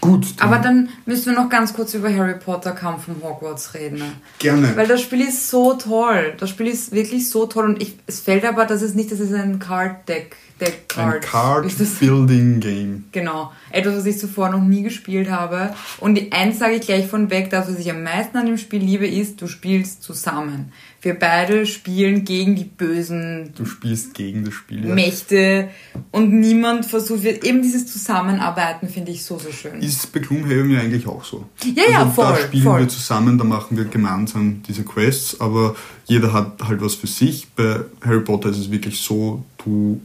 [0.00, 3.74] Gut, dann Aber dann müssen wir noch ganz kurz über Harry Potter Kampf vom Hogwarts
[3.74, 3.98] reden.
[3.98, 4.12] ne?
[4.38, 4.76] gerne.
[4.76, 6.34] Weil das Spiel ist so toll.
[6.38, 9.20] Das Spiel ist wirklich so toll und ich, es fällt aber, dass es nicht, das
[9.20, 10.36] ist ein Card Deck.
[10.60, 11.66] Deck Ein Card.
[11.66, 13.04] Ist das- Card-Building-Game.
[13.12, 13.52] Genau.
[13.70, 15.74] Etwas, was ich zuvor noch nie gespielt habe.
[15.98, 18.56] Und die eins sage ich gleich von weg, das, was ich am meisten an dem
[18.56, 20.72] Spiel liebe, ist, du spielst zusammen.
[21.06, 24.84] Wir beide spielen gegen die bösen Du spielst gegen das Spiel.
[24.88, 24.92] Ja.
[24.92, 25.68] Mächte
[26.10, 29.80] und niemand versucht, wir- eben dieses Zusammenarbeiten finde ich so, so schön.
[29.80, 31.46] Ist bei Gloomhaven ja eigentlich auch so.
[31.62, 32.80] Ja, ja, also Da voll, spielen voll.
[32.80, 35.76] wir zusammen, da machen wir gemeinsam diese Quests, aber
[36.06, 37.46] jeder hat halt was für sich.
[37.54, 40.00] Bei Harry Potter ist es wirklich so, du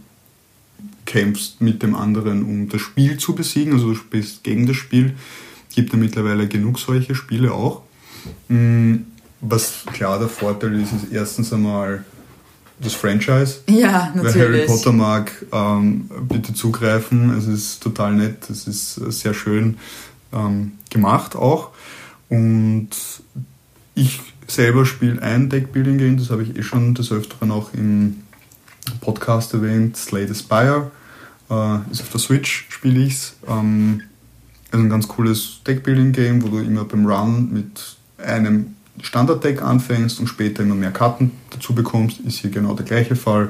[1.07, 5.15] kämpfst mit dem anderen, um das Spiel zu besiegen, also du spielst gegen das Spiel.
[5.73, 7.81] Gibt ja mittlerweile genug solche Spiele auch.
[9.41, 12.05] Was klar der Vorteil ist, ist erstens einmal
[12.79, 13.59] das Franchise.
[13.67, 14.67] Ja, Wer Harry natürlich.
[14.67, 17.35] Potter mag, ähm, bitte zugreifen.
[17.37, 19.77] Es ist total nett, es ist äh, sehr schön
[20.33, 21.71] ähm, gemacht auch.
[22.29, 22.89] Und
[23.93, 28.23] ich selber spiele ein Deckbuilding-Game, das habe ich eh schon des Öfteren auch im
[28.99, 30.91] Podcast erwähnt, Slay the Spire.
[31.49, 33.35] Äh, ist auf der Switch, spiele ich es.
[33.47, 34.01] Ähm,
[34.71, 40.27] ist ein ganz cooles Deckbuilding-Game, wo du immer beim Run mit einem Standard-Deck anfängst und
[40.27, 43.49] später immer mehr Karten dazu bekommst, ist hier genau der gleiche Fall.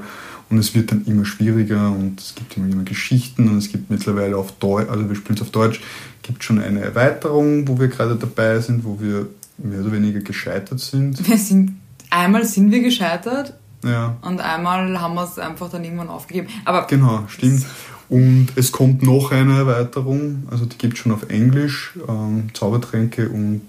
[0.50, 3.90] Und es wird dann immer schwieriger und es gibt immer, immer Geschichten und es gibt
[3.90, 5.80] mittlerweile auf Deutsch, also wir spielen es auf Deutsch,
[6.24, 9.28] gibt schon eine Erweiterung, wo wir gerade dabei sind, wo wir
[9.58, 11.26] mehr oder weniger gescheitert sind.
[11.26, 11.80] Wir sind,
[12.10, 16.50] einmal sind wir gescheitert Ja, und einmal haben wir es einfach dann irgendwann aufgegeben.
[16.66, 17.66] Aber genau, stimmt.
[18.10, 23.30] Und es kommt noch eine Erweiterung, also die gibt es schon auf Englisch, ähm, Zaubertränke
[23.30, 23.62] und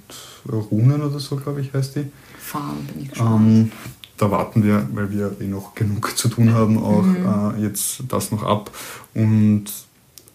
[0.48, 2.04] Runen oder so, glaube ich, heißt die.
[2.38, 3.40] fahren bin ich gespannt.
[3.40, 3.72] Ähm,
[4.16, 8.30] da warten wir, weil wir eh noch genug zu tun haben, auch äh, jetzt das
[8.30, 8.70] noch ab.
[9.14, 9.64] Und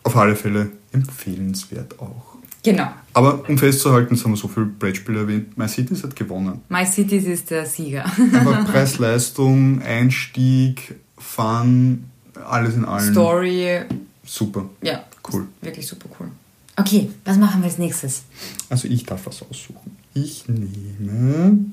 [0.03, 2.38] auf alle Fälle empfehlenswert auch.
[2.64, 2.88] Genau.
[3.14, 6.62] Aber um festzuhalten, jetzt haben wir so viele Brettspiele erwähnt, My Cities hat gewonnen.
[6.70, 8.05] My Cities ist der Sieger.
[8.05, 12.05] Einfach Preis-Leistung, Einstieg, Fun,
[12.45, 13.12] alles in allem.
[13.12, 13.82] Story,
[14.28, 14.66] Super.
[14.82, 15.03] Ja.
[15.32, 15.47] Cool.
[15.62, 16.28] Wirklich super cool.
[16.76, 18.24] Okay, was machen wir als nächstes?
[18.70, 19.97] Also ich darf was aussuchen.
[20.24, 21.65] Ich nehme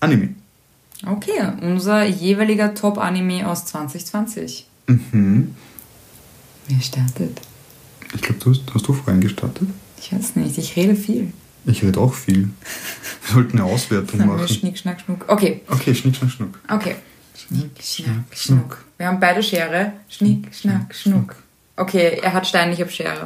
[0.00, 0.34] Anime.
[1.06, 4.66] Okay, unser jeweiliger Top-Anime aus 2020.
[4.86, 5.54] Mhm.
[6.68, 7.40] Wer startet?
[8.14, 9.68] Ich glaube, du hast, hast du vorhin gestartet?
[10.00, 11.32] Ich weiß nicht, ich rede viel.
[11.66, 12.50] Ich rede auch viel.
[13.26, 14.48] Wir sollten eine Auswertung Sagen machen.
[14.48, 15.24] Schnick, Schnack, Schnuck.
[15.28, 16.60] Okay, Okay, Schnick, Schnack, Schnuck.
[16.68, 16.96] okay.
[17.36, 18.84] Schnick, Schnack, Schnuck.
[18.98, 19.92] Wir haben beide Schere.
[20.08, 21.36] Schnick, Schnack, Schnuck.
[21.76, 23.24] Okay, er hat Stein, ich habe Schere.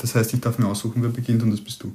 [0.00, 1.92] Das heißt, ich darf mir aussuchen, wer beginnt und das bist du.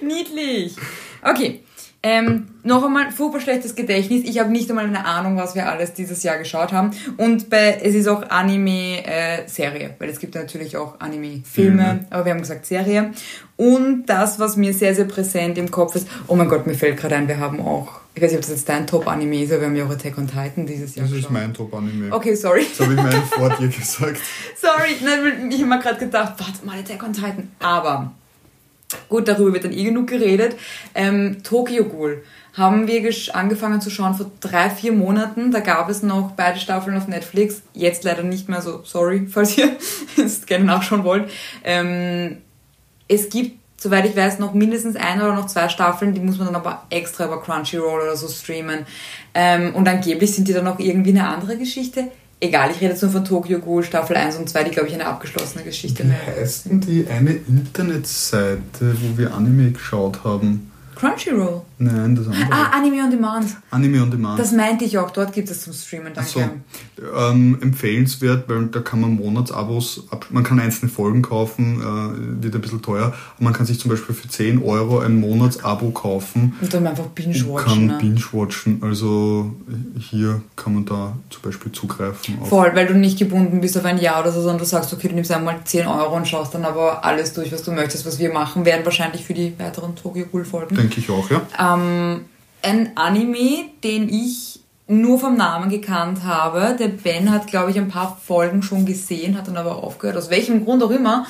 [0.04, 0.74] Niedlich.
[1.22, 1.60] Okay.
[2.00, 4.22] Ähm, noch einmal, super schlechtes Gedächtnis.
[4.24, 6.92] Ich habe nicht einmal eine Ahnung, was wir alles dieses Jahr geschaut haben.
[7.16, 12.06] Und bei, es ist auch Anime-Serie, weil es gibt natürlich auch Anime-Filme, Filme.
[12.10, 13.12] aber wir haben gesagt Serie.
[13.58, 16.96] Und das, was mir sehr, sehr präsent im Kopf ist, oh mein Gott, mir fällt
[16.96, 19.62] gerade ein, wir haben auch, ich weiß nicht, ob das jetzt dein Top-Anime ist, aber
[19.62, 21.32] wir haben ja auch Attack on Titan dieses Jahr Das ist geschaut.
[21.32, 22.14] mein Top-Anime.
[22.14, 22.64] Okay, sorry.
[22.70, 24.20] Das habe ich mir vor dir gesagt.
[24.56, 27.50] Sorry, nein, ich habe mir gerade gedacht, warte mal, Attack on Titan.
[27.58, 28.12] Aber
[29.08, 30.54] gut, darüber wird dann eh genug geredet.
[30.94, 32.22] Ähm, Tokyo Ghoul
[32.54, 35.50] haben wir angefangen zu schauen vor drei, vier Monaten.
[35.50, 37.62] Da gab es noch beide Staffeln auf Netflix.
[37.74, 39.76] Jetzt leider nicht mehr so, sorry, falls ihr
[40.16, 41.28] es gerne nachschauen wollt.
[41.64, 42.38] Ähm,
[43.08, 46.48] es gibt, soweit ich weiß, noch mindestens ein oder noch zwei Staffeln, die muss man
[46.48, 48.86] dann aber extra über Crunchyroll oder so streamen.
[49.34, 52.08] Ähm, und angeblich sind die dann auch irgendwie eine andere Geschichte.
[52.40, 54.94] Egal, ich rede jetzt nur von Tokyo Ghoul Staffel 1 und 2, die glaube ich
[54.94, 60.67] eine abgeschlossene Geschichte Wie heißt denn die eine Internetseite, wo wir Anime geschaut haben?
[60.98, 61.62] Crunchyroll.
[61.78, 62.46] Nein, das andere.
[62.50, 63.46] Ah, Anime on Demand.
[63.70, 64.38] Anime on Demand.
[64.38, 66.28] Das meinte ich auch, dort gibt es zum Streamen, danke.
[66.30, 66.40] so.
[67.16, 72.54] Ähm, empfehlenswert, weil da kann man Monatsabos, ab, man kann einzelne Folgen kaufen, äh, wird
[72.56, 73.06] ein bisschen teuer.
[73.36, 77.06] Aber man kann sich zum Beispiel für 10 Euro ein Monatsabo kaufen Und dann einfach
[77.06, 77.64] binge-watchen.
[77.64, 77.98] kann Ne?
[78.00, 78.82] binge-watchen.
[78.82, 79.52] Also
[79.98, 82.38] hier kann man da zum Beispiel zugreifen.
[82.44, 85.08] Voll, weil du nicht gebunden bist auf ein Jahr oder so, sondern du sagst, okay,
[85.08, 88.04] du nimmst einmal 10 Euro und schaust dann aber alles durch, was du möchtest.
[88.04, 90.87] Was wir machen werden wahrscheinlich für die weiteren Tokyo Ghoul Folgen.
[90.88, 91.42] Denke ich auch, ja.
[91.74, 92.24] Ähm,
[92.62, 96.74] ein Anime, den ich nur vom Namen gekannt habe.
[96.78, 100.30] Der Ben hat, glaube ich, ein paar Folgen schon gesehen, hat dann aber aufgehört, aus
[100.30, 101.26] welchem Grund auch immer.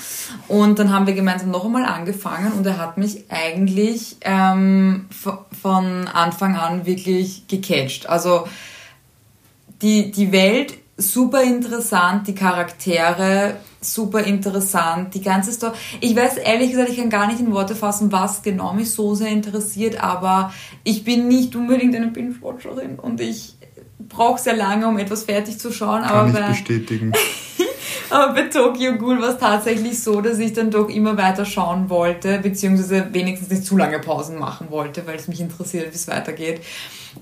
[0.47, 6.07] Und dann haben wir gemeinsam noch einmal angefangen und er hat mich eigentlich ähm, von
[6.07, 8.09] Anfang an wirklich gecatcht.
[8.09, 8.47] Also
[9.83, 15.75] die, die Welt super interessant, die Charaktere super interessant, die ganze Story.
[16.01, 19.15] Ich weiß ehrlich gesagt, ich kann gar nicht in Worte fassen, was genau mich so
[19.15, 20.53] sehr interessiert, aber
[20.85, 23.55] ich bin nicht unbedingt eine Binge-Watcherin und ich
[23.99, 26.03] brauche sehr lange, um etwas fertig zu schauen.
[26.03, 27.13] Kann aber ich bei, bestätigen.
[28.11, 31.89] aber bei Tokyo Ghoul war es tatsächlich so, dass ich dann doch immer weiter schauen
[31.91, 36.09] wollte, beziehungsweise wenigstens nicht zu lange Pausen machen wollte, weil es mich interessiert, wie es
[36.09, 36.63] weitergeht.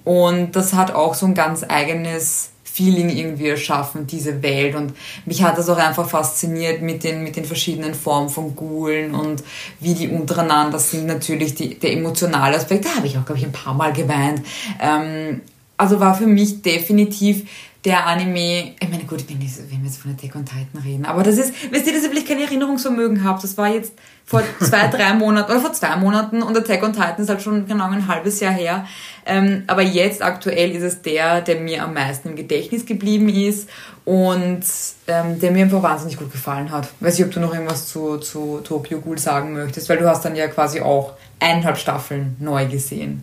[0.04, 4.74] Und das hat auch so ein ganz eigenes Feeling irgendwie erschaffen, diese Welt.
[4.74, 4.92] Und
[5.24, 9.42] mich hat das auch einfach fasziniert mit den, mit den verschiedenen Formen von Ghoulen und
[9.80, 11.06] wie die untereinander sind.
[11.06, 14.42] Natürlich die, der emotionale Aspekt, da habe ich auch, glaube ich, ein paar Mal geweint.
[14.78, 15.40] Ähm,
[15.78, 17.48] also war für mich definitiv
[17.86, 21.06] der Anime, ich meine, gut, wenn, ich, wenn wir jetzt von Attack on Titan reden,
[21.06, 23.92] aber das ist, wisst ihr, dass ihr vielleicht kein Erinnerungsvermögen habt, das war jetzt
[24.24, 27.68] vor zwei, drei Monaten, oder vor zwei Monaten und Attack on Titan ist halt schon
[27.68, 28.86] genau ein halbes Jahr her,
[29.24, 33.70] ähm, aber jetzt aktuell ist es der, der mir am meisten im Gedächtnis geblieben ist
[34.04, 34.64] und
[35.06, 36.88] ähm, der mir einfach wahnsinnig gut gefallen hat.
[36.98, 40.24] Weiß ich, ob du noch irgendwas zu, zu Tokyo Ghoul sagen möchtest, weil du hast
[40.24, 43.22] dann ja quasi auch eineinhalb Staffeln neu gesehen,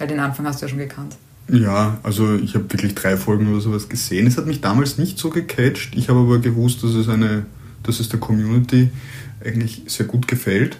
[0.00, 1.14] weil den Anfang hast du ja schon gekannt.
[1.48, 4.26] Ja, also ich habe wirklich drei Folgen oder sowas gesehen.
[4.26, 5.94] Es hat mich damals nicht so gecatcht.
[5.96, 7.46] Ich habe aber gewusst, dass es eine,
[7.82, 8.90] dass es der Community
[9.44, 10.78] eigentlich sehr gut gefällt.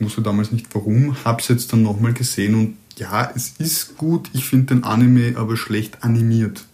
[0.00, 4.28] Wusste damals nicht warum, habe es jetzt dann nochmal gesehen und ja, es ist gut.
[4.32, 6.64] Ich finde den Anime aber schlecht animiert.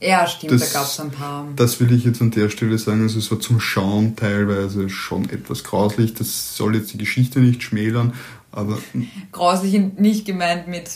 [0.00, 1.46] Ja, stimmt, Das- da gab es ein paar.
[1.56, 3.02] Das will ich jetzt an der Stelle sagen.
[3.02, 6.14] Also es war zum Schauen teilweise schon etwas grauslich.
[6.14, 8.12] Das soll jetzt die Geschichte nicht schmälern,
[8.50, 8.78] aber
[9.32, 10.90] Grauslich nicht gemeint mit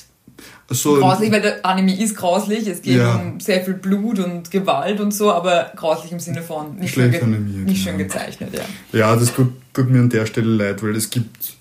[0.70, 2.66] so grauslich, weil der Anime ist grauslich.
[2.66, 3.16] Es geht Ja.
[3.16, 7.10] um sehr viel Blut und Gewalt und so, aber grauslich im Sinne von nicht, schön,
[7.10, 8.04] Schlecht ge animiert, nicht schön ja.
[8.04, 8.98] gezeichnet, ja.
[8.98, 11.56] Ja, das tut, tut mir an der Stelle leid, weil es gibt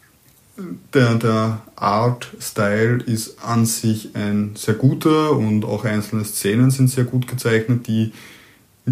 [0.94, 7.04] der, der Art-Style ist an sich ein sehr guter und auch einzelne Szenen sind sehr
[7.04, 8.14] gut gezeichnet, die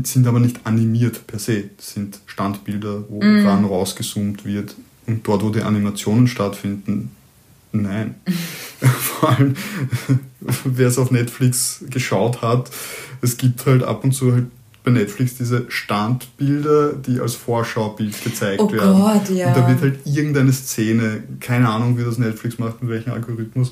[0.03, 1.69] sind aber nicht animiert per se.
[1.77, 4.75] Das sind Standbilder, wo ran rausgezoomt wird
[5.07, 7.11] und dort, wo die Animationen stattfinden,
[7.73, 8.15] nein.
[8.79, 9.55] Vor allem,
[10.65, 12.69] wer es auf Netflix geschaut hat,
[13.21, 14.47] es gibt halt ab und zu halt
[14.83, 18.99] bei Netflix diese Standbilder, die als Vorschaubild gezeigt Oh werden.
[18.99, 19.47] Gott, ja.
[19.47, 23.71] Und da wird halt irgendeine Szene, keine Ahnung, wie das Netflix macht, mit welchem Algorithmus,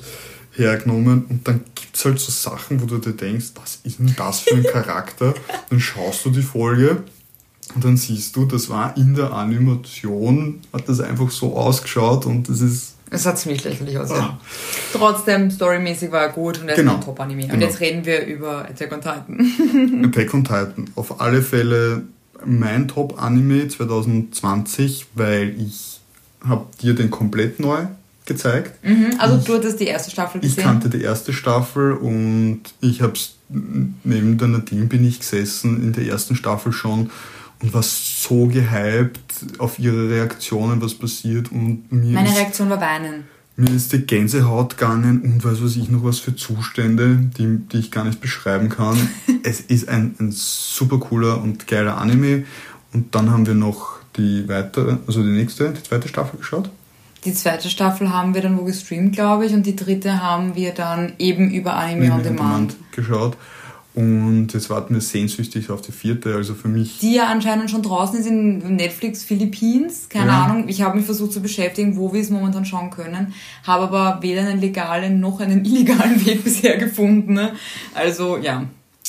[0.54, 4.14] hergenommen und dann gibt es halt so Sachen, wo du dir denkst, was ist denn
[4.16, 5.34] das für ein Charakter?
[5.70, 7.02] dann schaust du die Folge
[7.74, 12.48] und dann siehst du, das war in der Animation, hat das einfach so ausgeschaut und
[12.48, 12.91] das ist.
[13.12, 14.38] Es hat ziemlich lächerlich aus, ja.
[14.92, 16.92] Trotzdem, storymäßig war er gut und er Genau.
[16.92, 17.44] ist ein Top-Anime.
[17.44, 17.66] Und Genau.
[17.66, 20.04] jetzt reden wir über Attack on Titan.
[20.06, 20.90] Attack on Titan.
[20.94, 22.02] Auf alle Fälle
[22.44, 26.00] mein Top-Anime 2020, weil ich
[26.46, 27.86] habe dir den komplett neu
[28.24, 28.72] gezeigt.
[28.84, 30.64] Mhm, also du hattest die erste Staffel Ich gesehen.
[30.64, 33.14] kannte die erste Staffel und ich habe
[33.48, 37.10] neben der Nadine bin ich gesessen in der ersten Staffel schon
[37.62, 39.20] und war so gehypt
[39.58, 43.24] auf ihre Reaktionen, was passiert und mir Meine ist, Reaktion war weinen.
[43.56, 47.78] mir ist die Gänsehaut gegangen und weiß was ich noch was für Zustände, die, die
[47.78, 48.96] ich gar nicht beschreiben kann.
[49.44, 52.44] es ist ein, ein super cooler und geiler Anime
[52.92, 56.70] und dann haben wir noch die weitere, also die nächste, die zweite Staffel geschaut.
[57.24, 60.72] Die zweite Staffel haben wir dann wo gestreamt, glaube ich, und die dritte haben wir
[60.72, 62.76] dann eben über Anime on Demand.
[62.90, 63.36] geschaut.
[63.94, 66.34] Und jetzt warten wir sehnsüchtig auf die vierte.
[66.34, 66.98] Also für mich.
[67.00, 70.08] Die ja anscheinend schon draußen ist in Netflix Philippines.
[70.08, 70.44] Keine Ja.
[70.44, 70.64] Ahnung.
[70.68, 73.34] Ich habe mich versucht zu beschäftigen, wo wir es momentan schauen können.
[73.64, 77.34] Habe aber weder einen legalen noch einen illegalen Weg bisher gefunden.
[77.34, 77.52] ne?
[77.94, 78.64] Also ja,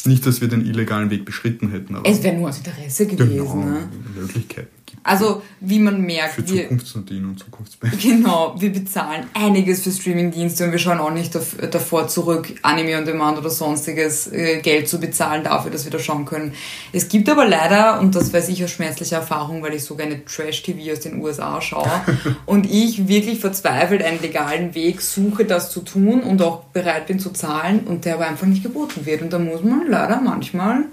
[0.06, 3.38] Nicht, dass wir den illegalen Weg beschritten hätten, aber es wäre nur aus Interesse gewesen.
[3.38, 3.90] genau, Ne?
[4.18, 4.68] Möglichkeiten
[5.04, 8.02] Also wie man merkt, für wir, Zukunftsnadine und Zukunftsband.
[8.02, 12.98] Genau, wir bezahlen einiges für Streamingdienste und wir schauen auch nicht dav- davor zurück, Anime
[12.98, 16.54] on Demand oder sonstiges äh, Geld zu bezahlen dafür, dass wir das schauen können.
[16.94, 20.24] Es gibt aber leider, und das weiß ich aus schmerzlicher Erfahrung, weil ich so gerne
[20.24, 21.90] Trash-TV aus den USA schaue
[22.46, 27.20] und ich wirklich verzweifelt einen legalen Weg suche, das zu tun und auch bereit bin
[27.20, 29.22] zu zahlen und der aber einfach nicht geboten wird.
[29.22, 30.86] Und da muss man leider manchmal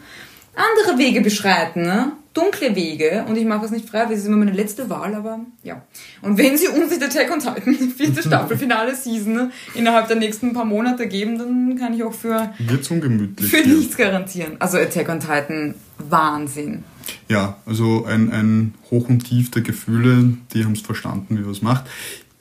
[0.57, 2.13] andere Wege beschreiten, ne?
[2.33, 3.25] Dunkle Wege.
[3.29, 5.83] Und ich mache das nicht frei, weil es ist immer meine letzte Wahl, aber ja.
[6.23, 10.17] Und wenn sie uns nicht Attack on Titan, vierte Staffel, Finale Season, ne, innerhalb der
[10.17, 13.51] nächsten paar Monate geben, dann kann ich auch für, Wird's ungemütlich.
[13.51, 14.57] für nichts garantieren.
[14.61, 16.85] Also Attack on Titan, Wahnsinn.
[17.29, 21.51] Ja, also ein, ein Hoch und Tief der Gefühle, die haben es verstanden, wie man
[21.51, 21.85] es macht.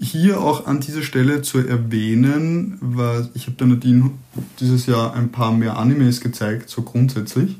[0.01, 4.11] Hier auch an dieser Stelle zu erwähnen, weil ich habe der Nadine
[4.59, 7.57] dieses Jahr ein paar mehr Animes gezeigt, so grundsätzlich.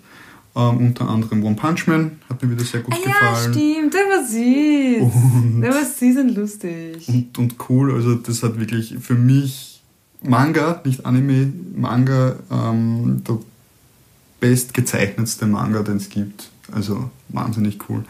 [0.60, 3.54] Ähm, unter anderem One Punch Man hat mir wieder sehr gut Ah ja, gefallen.
[3.54, 5.14] stimmt, der war süß.
[5.54, 7.08] Und- Der war süß und lustig.
[7.08, 7.94] und, und cool.
[7.94, 9.82] Also das hat wirklich für mich
[10.22, 13.38] Manga, nicht Anime, Manga, ähm, der
[14.40, 16.50] bestgezeichnetste Manga, den es gibt.
[16.72, 18.04] Also wahnsinnig cool.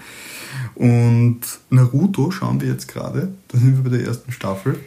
[0.75, 3.29] Und Naruto schauen wir jetzt gerade.
[3.47, 4.79] Da sind wir bei der ersten Staffel.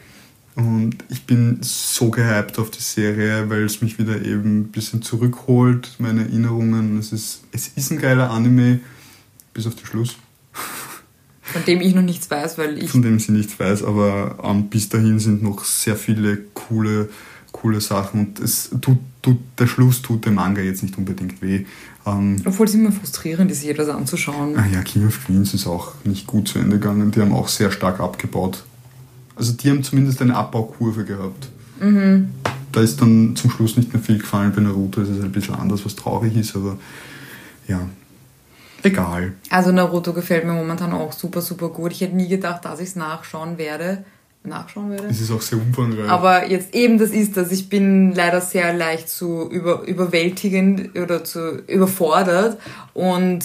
[0.54, 5.00] Und ich bin so gehypt auf die Serie, weil es mich wieder eben ein bisschen
[5.00, 6.98] zurückholt, meine Erinnerungen.
[6.98, 8.80] Es ist, es ist ein geiler Anime,
[9.54, 10.16] bis auf den Schluss
[11.42, 14.68] Von dem ich noch nichts weiß, weil ich von dem sie nichts weiß, aber ähm,
[14.68, 17.10] bis dahin sind noch sehr viele coole,
[17.50, 21.64] coole Sachen und es tut, tut, der Schluss tut dem Manga jetzt nicht unbedingt weh.
[22.06, 24.56] Ähm, Obwohl es immer frustrierend ist, sich etwas anzuschauen.
[24.56, 27.48] ah ja, King of Queens ist auch nicht gut zu Ende gegangen, die haben auch
[27.48, 28.64] sehr stark abgebaut.
[29.36, 31.48] Also die haben zumindest eine Abbaukurve gehabt.
[32.70, 35.32] Da ist dann zum Schluss nicht mehr viel gefallen bei Naruto, es ist halt ein
[35.32, 36.78] bisschen anders, was traurig ist, aber
[37.68, 37.80] ja,
[38.82, 39.32] egal.
[39.50, 41.92] Also Naruto gefällt mir momentan auch super, super gut.
[41.92, 44.04] Ich hätte nie gedacht, dass ich es nachschauen werde.
[44.44, 45.06] Nachschauen werde?
[45.08, 46.08] Es ist auch sehr umfangreich.
[46.08, 47.52] Aber jetzt eben das ist das.
[47.52, 52.58] Ich bin leider sehr leicht zu über, überwältigend oder zu überfordert.
[52.92, 53.44] Und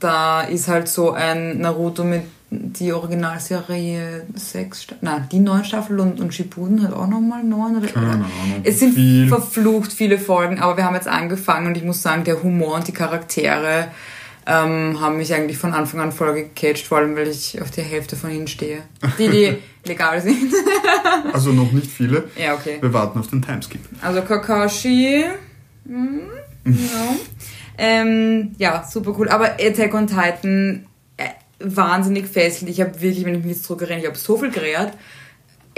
[0.00, 6.18] da ist halt so ein Naruto mit die Originalserie sechs, nein, die neun Staffel und,
[6.18, 8.24] und Shippuden hat auch nochmal neun oder Keine Ahnung.
[8.64, 9.28] Es sind Viel.
[9.28, 12.88] verflucht viele Folgen, aber wir haben jetzt angefangen und ich muss sagen, der Humor und
[12.88, 13.88] die Charaktere
[14.48, 17.82] ähm, haben mich eigentlich von Anfang an voll gecatcht, vor allem weil ich auf die
[17.82, 18.82] Hälfte von ihnen stehe.
[19.18, 20.52] Die, die legal sind.
[21.32, 22.24] Also noch nicht viele.
[22.36, 22.78] ja, okay.
[22.80, 23.80] Wir warten auf den Timeskip.
[24.00, 25.24] Also Kakashi.
[25.84, 26.18] mm,
[26.64, 27.16] ja.
[27.76, 29.28] ähm, ja, super cool.
[29.28, 30.86] Aber Attack on Titan,
[31.16, 31.28] äh,
[31.58, 32.70] wahnsinnig fesselnd.
[32.70, 34.92] Ich habe wirklich, wenn ich mich jetzt zurückerinnere, ich habe so viel gerät.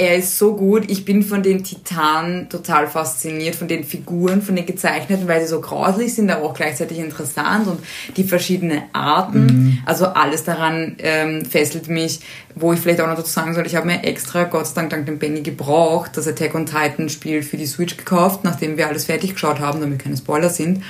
[0.01, 0.91] Er ist so gut.
[0.91, 5.49] Ich bin von den Titanen total fasziniert, von den Figuren, von den gezeichneten, weil sie
[5.49, 7.81] so grauslich sind, aber auch gleichzeitig interessant und
[8.17, 9.83] die verschiedenen Arten.
[9.85, 12.21] Also alles daran ähm, fesselt mich.
[12.55, 14.89] Wo ich vielleicht auch noch dazu sagen soll, ich habe mir extra, Gott sei Dank,
[14.89, 18.89] dank dem Benny gebraucht, das Attack on Titan Spiel für die Switch gekauft, nachdem wir
[18.89, 20.83] alles fertig geschaut haben, damit keine Spoiler sind.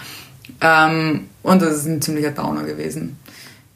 [0.60, 3.16] Ähm, und das ist ein ziemlicher Downer gewesen.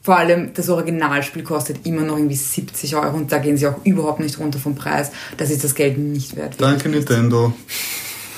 [0.05, 3.83] Vor allem das Originalspiel kostet immer noch irgendwie 70 Euro und da gehen sie auch
[3.83, 5.11] überhaupt nicht runter vom Preis.
[5.35, 6.61] Das ist das Geld nicht wert.
[6.61, 7.51] Danke Nintendo.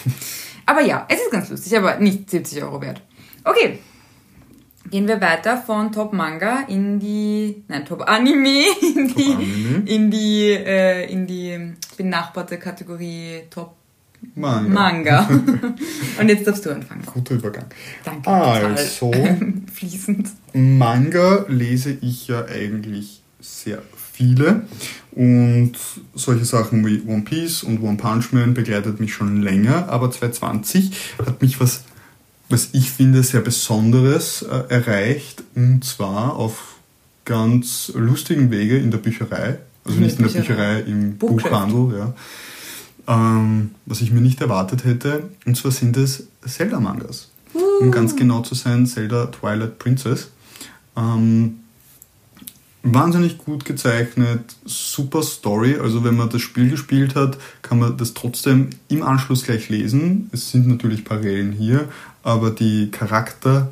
[0.66, 3.02] Aber ja, es ist ganz lustig, aber nicht 70 Euro wert.
[3.44, 3.80] Okay.
[4.90, 8.64] Gehen wir weiter von Top Manga in die, nein, Top Anime,
[8.96, 9.90] in die, Anime.
[9.90, 13.77] in die, äh, in die benachbarte Kategorie Top
[14.38, 14.70] Manga.
[14.70, 15.30] Manga.
[16.20, 17.02] Und jetzt darfst du anfangen.
[17.06, 17.66] Guter Übergang.
[18.04, 18.30] Danke.
[18.30, 19.12] Also,
[19.74, 20.30] fließend.
[20.54, 23.82] Manga lese ich ja eigentlich sehr
[24.14, 24.64] viele
[25.12, 25.74] und
[26.16, 30.92] solche Sachen wie One Piece und One Punch Man begleitet mich schon länger, aber 2020
[31.26, 31.84] hat mich was,
[32.50, 36.76] was ich finde, sehr Besonderes äh, erreicht und zwar auf
[37.26, 41.18] ganz lustigen Wege in der Bücherei, also In nicht in der Bücherei, im.
[41.18, 42.14] Buchhandel, ja.
[43.08, 47.32] Ähm, was ich mir nicht erwartet hätte, und zwar sind es Zelda-Mangas.
[47.82, 50.30] Um ganz genau zu sein, Zelda Twilight Princess.
[50.96, 51.60] Ähm,
[52.84, 55.78] wahnsinnig gut gezeichnet, super Story.
[55.82, 60.30] Also wenn man das Spiel gespielt hat, kann man das trotzdem im Anschluss gleich lesen.
[60.32, 61.88] Es sind natürlich Parallelen hier,
[62.24, 63.70] aber die Charakter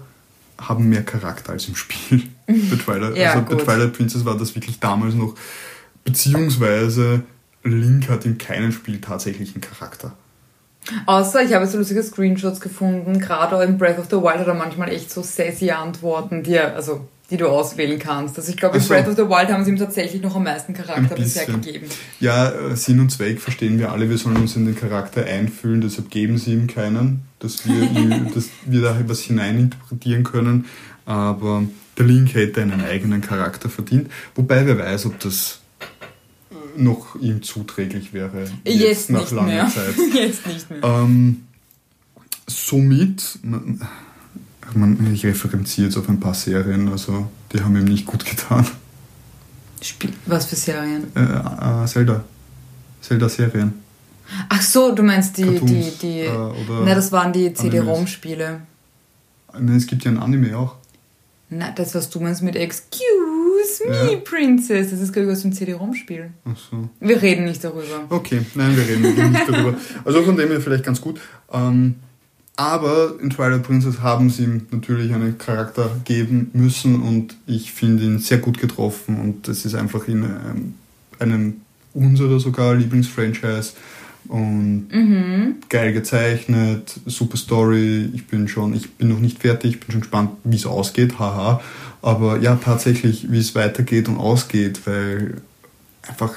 [0.57, 2.23] haben mehr Charakter als im Spiel.
[2.47, 3.63] bei Twilight, Ja, also bei.
[3.63, 5.35] Twilight Princess war das wirklich damals noch,
[6.03, 7.23] beziehungsweise
[7.65, 10.13] Link hat in keinem Spiel tatsächlich einen Charakter.
[11.07, 14.53] Außer ich habe so lustige Screenshots gefunden, gerade in Breath of the Wild hat er
[14.53, 18.37] manchmal echt so sassy Antworten, die, er, also, die du auswählen kannst.
[18.37, 18.89] Also ich glaube, in so.
[18.89, 21.87] Breath of the Wild haben sie ihm tatsächlich noch am meisten Charakter bisher gegeben.
[22.19, 26.11] Ja, Sinn und Zweck verstehen wir alle, wir sollen uns in den Charakter einfühlen, deshalb
[26.11, 27.89] geben sie ihm keinen, dass wir,
[28.35, 30.65] dass wir da was hineininterpretieren können.
[31.07, 31.63] Aber
[31.97, 35.61] der Link hätte einen eigenen Charakter verdient, wobei wer weiß, ob das
[36.77, 38.45] noch ihm zuträglich wäre.
[38.63, 39.69] Jetzt, nicht mehr.
[39.69, 39.95] Zeit.
[40.13, 40.83] Jetzt nicht mehr.
[40.83, 41.45] Ähm,
[42.47, 48.25] somit, man, ich referenziere jetzt auf ein paar Serien, also die haben ihm nicht gut
[48.25, 48.65] getan.
[49.81, 51.07] Spiel, was für Serien?
[51.15, 52.23] Äh, äh, Zelda.
[53.01, 53.73] Zelda-Serien.
[54.49, 58.61] Ach so, du meinst die, die, Cartoons, die, äh, oder na, das waren die CD-ROM-Spiele.
[59.53, 60.75] Nein, es gibt ja ein Anime auch.
[61.49, 63.34] Na, das, was du meinst mit Excuse
[63.87, 64.17] me, Ja.
[64.23, 66.31] Princess, das ist glaube ich aus dem CD-ROM-Spiel.
[66.45, 66.89] Ach so.
[66.99, 68.05] Wir reden nicht darüber.
[68.09, 69.75] Okay, nein, wir reden nicht darüber.
[70.03, 71.19] Also von dem her vielleicht ganz gut.
[71.51, 71.95] Ähm,
[72.57, 78.03] aber in Twilight Princess haben sie ihm natürlich einen Charakter geben müssen und ich finde
[78.05, 80.73] ihn sehr gut getroffen und das ist einfach in ähm,
[81.19, 81.55] einem
[81.93, 83.73] unserer sogar Lieblingsfranchise
[84.27, 85.55] und Mhm.
[85.69, 88.09] geil gezeichnet, super Story.
[88.13, 91.61] Ich bin schon, ich bin noch nicht fertig, bin schon gespannt, wie es ausgeht, haha.
[92.05, 95.41] Aber ja, tatsächlich, wie es weitergeht und ausgeht, weil
[96.07, 96.35] einfach,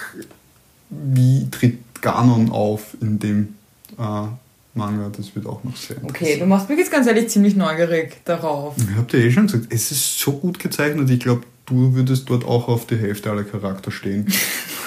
[0.88, 3.54] wie tritt Ganon auf in dem
[3.98, 4.28] äh,
[4.72, 8.24] Manga, das wird auch noch sehr Okay, du machst mich jetzt ganz ehrlich ziemlich neugierig
[8.24, 8.76] darauf.
[8.78, 12.30] Ich hab dir eh schon gesagt, es ist so gut gezeichnet, ich glaube, du würdest
[12.30, 14.26] dort auch auf die Hälfte aller Charakter stehen.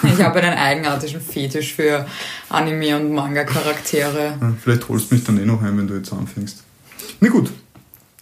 [0.03, 2.07] Ich habe einen eigenartigen Fetisch für
[2.49, 4.33] Anime- und Manga-Charaktere.
[4.59, 6.63] Vielleicht holst du mich dann eh noch ein, wenn du jetzt anfängst.
[7.19, 7.51] Na gut.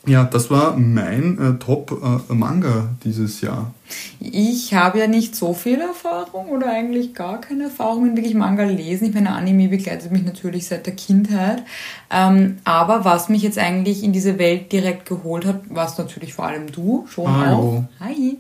[0.05, 3.73] Ja, das war mein äh, Top-Manga dieses Jahr.
[4.19, 8.63] Ich habe ja nicht so viel Erfahrung oder eigentlich gar keine Erfahrung in wirklich Manga
[8.63, 9.09] lesen.
[9.09, 11.63] Ich meine, Anime begleitet mich natürlich seit der Kindheit.
[12.09, 16.45] Ähm, aber was mich jetzt eigentlich in diese Welt direkt geholt hat, warst natürlich vor
[16.45, 17.85] allem du schon Hallo.
[17.99, 18.05] auch.
[18.05, 18.37] Hi.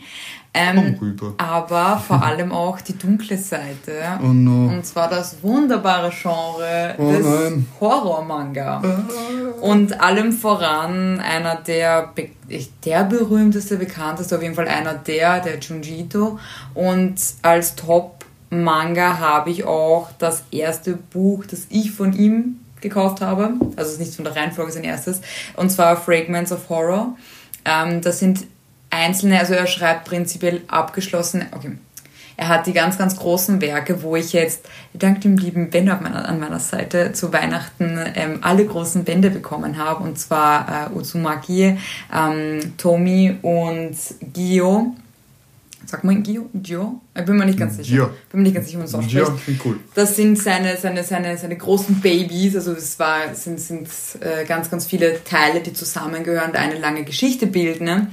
[0.59, 1.33] Ähm, rüber.
[1.37, 3.93] aber vor allem auch die dunkle Seite.
[4.21, 4.71] Oh no.
[4.71, 7.65] Und zwar das wunderbare Genre Oh des nein.
[7.79, 8.81] Horror-Manga.
[9.61, 12.13] Und allem voran einer der,
[12.85, 16.39] der berühmteste, bekannteste, auf jeden Fall einer der, der Junji Ito.
[16.73, 23.53] Und als Top-Manga habe ich auch das erste Buch, das ich von ihm gekauft habe.
[23.75, 25.21] Also es ist nicht von der Reihenfolge sein erstes.
[25.55, 27.15] Und zwar Fragments of Horror.
[27.65, 28.45] Ähm, das sind
[28.89, 31.71] einzelne, also er schreibt prinzipiell abgeschlossene, okay,
[32.39, 34.61] er hat die ganz, ganz großen Werke, wo ich jetzt
[34.93, 39.77] dank dem lieben Ben meiner, an meiner Seite zu Weihnachten ähm, alle großen Bände bekommen
[39.77, 40.05] habe.
[40.05, 41.77] Und zwar äh, Uzumaki,
[42.15, 43.97] ähm, Tomi und
[44.33, 44.95] Gio.
[45.85, 46.49] Sag mal Gio?
[46.53, 47.01] Gio?
[47.13, 47.93] Ich bin mir nicht ganz sicher.
[47.93, 48.09] Gio.
[48.31, 49.27] Bin mir nicht ganz sicher, wie man es ausspricht.
[49.27, 49.79] Ja, klingt cool.
[49.95, 53.89] Das sind seine, seine, seine, seine großen Babys, also es war, sind, sind
[54.21, 57.83] äh, ganz, ganz viele Teile, die zusammengehören und eine lange Geschichte bilden.
[57.83, 58.07] Ne?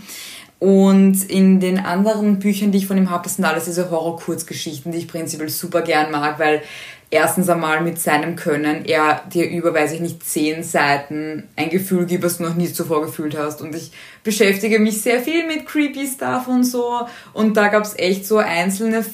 [0.59, 4.90] Und in den anderen Büchern, die ich von ihm habe, das sind alles diese Horror-Kurzgeschichten,
[4.90, 6.62] die ich prinzipiell super gern mag, weil
[7.11, 12.07] erstens einmal mit seinem Können er dir über, weiß ich nicht, zehn Seiten ein Gefühl
[12.07, 13.61] gibt, was du noch nie zuvor gefühlt hast.
[13.61, 13.92] Und ich
[14.24, 17.07] beschäftige mich sehr viel mit creepy Stuff und so.
[17.34, 19.04] Und da gab es echt so einzelne,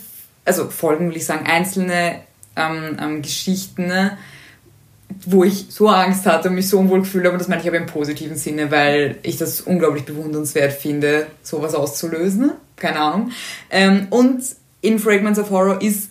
[0.44, 2.20] also Folgen will ich sagen, einzelne
[2.56, 4.16] ähm, ähm, Geschichten, ne,
[5.26, 7.34] wo ich so Angst hatte und mich so unwohl gefühlt habe.
[7.34, 11.74] Und das meine ich aber im positiven Sinne, weil ich das unglaublich bewundernswert finde, sowas
[11.74, 12.52] auszulösen.
[12.76, 13.30] Keine Ahnung.
[13.70, 14.42] Ähm, und
[14.80, 16.10] in Fragments of Horror ist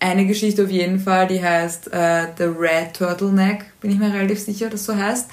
[0.00, 4.40] eine Geschichte auf jeden Fall, die heißt äh, The Red Turtleneck, bin ich mir relativ
[4.40, 5.28] sicher, dass so heißt.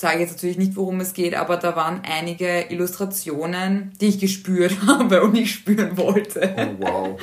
[0.00, 4.74] Sage jetzt natürlich nicht, worum es geht, aber da waren einige Illustrationen, die ich gespürt
[4.86, 6.54] habe und nicht spüren wollte.
[6.56, 7.20] Oh, wow.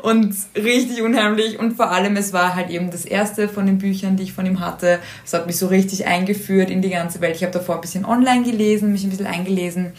[0.00, 1.58] Und richtig unheimlich.
[1.58, 4.46] Und vor allem, es war halt eben das erste von den Büchern, die ich von
[4.46, 5.00] ihm hatte.
[5.22, 7.36] Es hat mich so richtig eingeführt in die ganze Welt.
[7.36, 9.92] Ich habe davor ein bisschen online gelesen, mich ein bisschen eingelesen.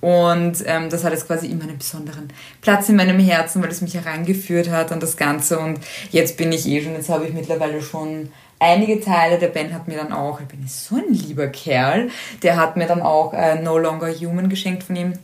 [0.00, 2.28] Und ähm, das hat jetzt quasi immer einen besonderen
[2.62, 5.58] Platz in meinem Herzen, weil es mich hereingeführt hat an das Ganze.
[5.58, 5.78] Und
[6.10, 9.38] jetzt bin ich eh schon, jetzt habe ich mittlerweile schon einige Teile.
[9.38, 12.10] Der Ben hat mir dann auch, ich bin so ein lieber Kerl,
[12.42, 15.14] der hat mir dann auch äh, No Longer Human geschenkt von ihm.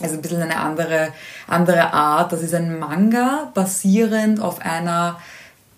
[0.00, 1.08] Also ein bisschen eine andere,
[1.46, 2.32] andere Art.
[2.32, 5.20] Das ist ein Manga basierend auf einer,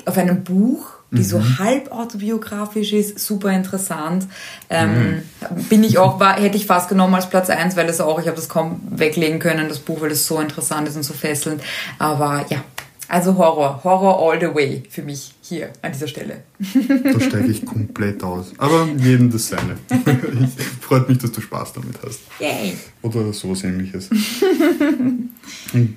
[0.07, 1.25] auf einem Buch, die mhm.
[1.25, 4.27] so halb autobiografisch ist, super interessant.
[4.71, 5.65] Ähm, mhm.
[5.69, 8.27] Bin ich auch, war, hätte ich fast genommen als Platz 1, weil es auch, ich
[8.27, 11.63] habe das kaum weglegen können, das Buch, weil es so interessant ist und so fesselnd.
[11.99, 12.65] Aber ja,
[13.09, 16.43] also Horror, Horror all the way für mich hier an dieser Stelle.
[16.59, 18.53] Da steige ich komplett aus.
[18.59, 19.77] Aber jedem das seine.
[20.81, 22.21] Freut mich, dass du Spaß damit hast.
[22.41, 22.77] Yay.
[23.03, 24.11] Oder sowas ähnliches.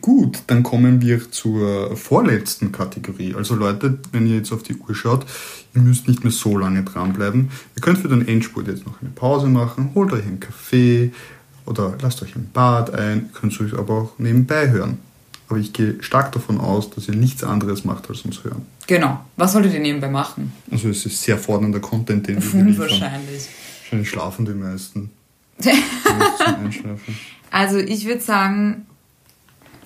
[0.01, 3.33] Gut, dann kommen wir zur vorletzten Kategorie.
[3.33, 5.25] Also Leute, wenn ihr jetzt auf die Uhr schaut,
[5.73, 7.49] ihr müsst nicht mehr so lange dranbleiben.
[7.75, 11.11] Ihr könnt für den Endspurt jetzt noch eine Pause machen, holt euch einen Kaffee
[11.65, 14.99] oder lasst euch ein Bad ein, könnt es euch aber auch nebenbei hören.
[15.49, 18.67] Aber ich gehe stark davon aus, dass ihr nichts anderes macht als uns hören.
[18.85, 19.19] Genau.
[19.35, 20.53] Was solltet ihr nebenbei machen?
[20.69, 22.77] Also es ist sehr fordernder Content, den wir liefern.
[22.77, 23.47] Wahrscheinlich.
[23.81, 25.09] Wahrscheinlich schlafen die meisten.
[27.51, 28.85] also ich würde sagen,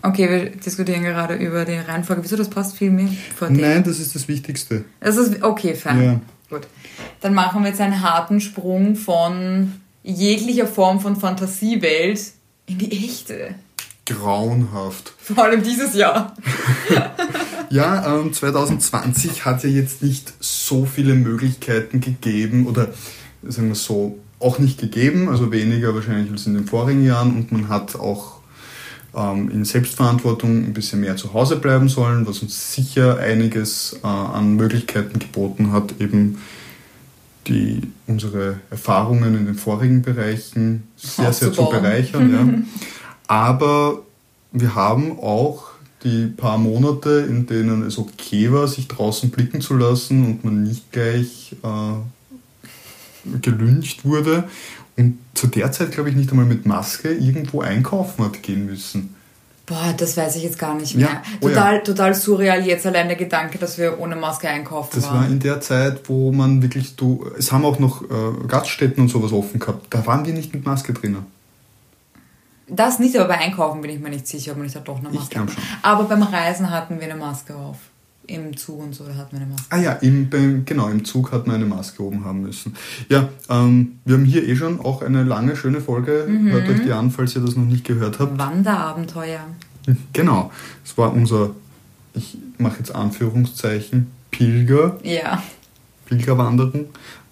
[0.01, 2.23] okay, wir diskutieren gerade über die Reihenfolge.
[2.23, 3.61] Wieso das passt viel mehr vor dir?
[3.61, 4.83] Nein, das ist das Wichtigste.
[4.99, 6.03] Das ist okay, fein.
[6.03, 6.21] Ja.
[6.49, 6.67] Gut.
[7.21, 9.71] Dann machen wir jetzt einen harten Sprung von
[10.03, 12.33] jeglicher Form von Fantasiewelt
[12.67, 13.55] in die echte
[14.05, 15.13] grauenhaft.
[15.17, 16.35] Vor allem dieses Jahr.
[17.69, 22.89] ja, ähm, 2020 hat ja jetzt nicht so viele Möglichkeiten gegeben oder
[23.43, 27.51] sagen wir so, auch nicht gegeben, also weniger wahrscheinlich als in den vorigen Jahren und
[27.53, 28.39] man hat auch
[29.15, 34.07] ähm, in Selbstverantwortung ein bisschen mehr zu Hause bleiben sollen, was uns sicher einiges äh,
[34.07, 36.39] an Möglichkeiten geboten hat, eben
[37.47, 42.31] die, unsere Erfahrungen in den vorigen Bereichen sehr, sehr zu bereichern.
[42.31, 42.47] Ja.
[43.27, 43.99] Aber
[44.51, 45.71] wir haben auch
[46.03, 50.63] die paar Monate, in denen es okay war, sich draußen blicken zu lassen und man
[50.63, 54.43] nicht gleich äh, gelüncht wurde
[54.97, 59.15] und zu der Zeit, glaube ich, nicht einmal mit Maske irgendwo einkaufen hat gehen müssen.
[59.65, 61.07] Boah, das weiß ich jetzt gar nicht mehr.
[61.07, 61.23] Ja.
[61.39, 61.79] Oh total, ja.
[61.79, 65.21] total surreal jetzt allein der Gedanke, dass wir ohne Maske einkaufen Das waren.
[65.21, 69.09] war in der Zeit, wo man wirklich, du, es haben auch noch äh, Gaststätten und
[69.09, 69.87] sowas offen gehabt.
[69.89, 71.25] Da waren wir nicht mit Maske drinnen.
[72.67, 74.99] Das nicht, aber bei Einkaufen bin ich mir nicht sicher, ob man nicht da doch
[74.99, 75.49] eine Maske hat.
[75.81, 77.77] Aber beim Reisen hatten wir eine Maske auf.
[78.25, 79.65] Im Zug und so, da hatten wir eine Maske.
[79.69, 82.73] Ah ja, im, beim, genau, im Zug hat man eine Maske oben haben müssen.
[83.09, 86.25] Ja, ähm, wir haben hier eh schon auch eine lange, schöne Folge.
[86.29, 86.51] Mhm.
[86.51, 88.37] Hört euch die an, falls ihr das noch nicht gehört habt.
[88.37, 89.41] Wanderabenteuer.
[90.13, 90.51] Genau,
[90.85, 91.51] es war unser,
[92.13, 94.97] ich mache jetzt Anführungszeichen, Pilger.
[95.03, 95.43] Ja.
[96.05, 96.85] Pilgerwanderung.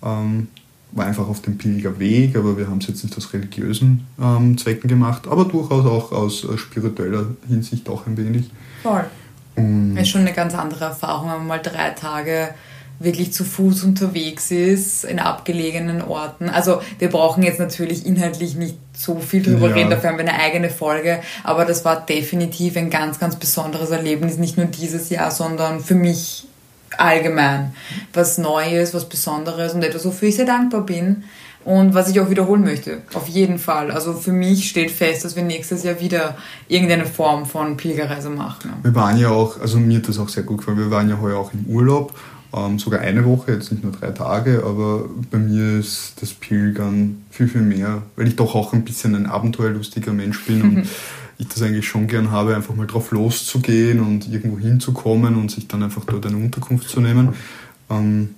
[0.03, 0.47] Ähm,
[0.93, 4.89] war einfach auf dem Pilgerweg, aber wir haben es jetzt nicht aus religiösen ähm, Zwecken
[4.89, 8.49] gemacht, aber durchaus auch aus äh, spiritueller Hinsicht auch ein wenig.
[8.83, 9.05] Voll.
[9.55, 12.49] Und ist schon eine ganz andere Erfahrung, wenn man mal drei Tage
[12.99, 16.49] wirklich zu Fuß unterwegs ist, in abgelegenen Orten.
[16.49, 19.75] Also wir brauchen jetzt natürlich inhaltlich nicht so viel drüber ja.
[19.75, 23.89] reden, dafür haben wir eine eigene Folge, aber das war definitiv ein ganz, ganz besonderes
[23.89, 26.45] Erlebnis, nicht nur dieses Jahr, sondern für mich
[26.97, 27.73] allgemein
[28.13, 31.23] was Neues, was Besonderes und etwas, wofür ich sehr dankbar bin
[31.63, 32.99] und was ich auch wiederholen möchte.
[33.13, 33.91] Auf jeden Fall.
[33.91, 36.35] Also für mich steht fest, dass wir nächstes Jahr wieder
[36.67, 38.73] irgendeine Form von Pilgerreise machen.
[38.81, 41.19] Wir waren ja auch, also mir hat das auch sehr gut gefallen, wir waren ja
[41.21, 42.13] heuer auch im Urlaub,
[42.53, 47.23] ähm, sogar eine Woche, jetzt nicht nur drei Tage, aber bei mir ist das Pilgern
[47.29, 50.87] viel, viel mehr, weil ich doch auch ein bisschen ein abenteuerlustiger Mensch bin und
[51.41, 55.67] ich das eigentlich schon gern habe, einfach mal drauf loszugehen und irgendwo hinzukommen und sich
[55.67, 57.33] dann einfach dort eine Unterkunft zu nehmen.
[57.89, 58.35] Ähm,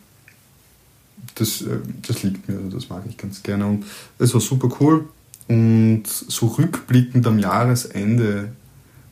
[1.35, 3.67] das, äh, das liegt mir, also das mag ich ganz gerne.
[3.67, 3.85] Und
[4.19, 5.05] es war super cool.
[5.49, 8.53] Und so rückblickend am Jahresende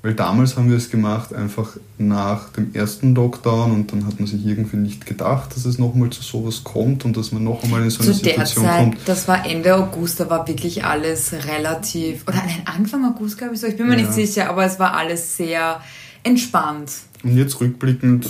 [0.04, 4.28] weil damals haben wir es gemacht, einfach nach dem ersten Lockdown und dann hat man
[4.28, 7.84] sich irgendwie nicht gedacht, dass es nochmal zu sowas kommt und dass man noch einmal
[7.84, 8.98] in so eine zu Situation der Zeit, kommt.
[9.06, 13.60] Das war Ende August, da war wirklich alles relativ, oder nein, Anfang August glaube ich
[13.60, 14.02] so, ich bin mir ja.
[14.02, 15.80] nicht sicher, aber es war alles sehr
[16.24, 16.92] entspannt.
[17.24, 18.28] Und jetzt rückblickend,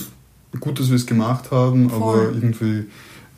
[0.59, 1.99] gut, dass wir es gemacht haben, Voll.
[2.01, 2.85] aber irgendwie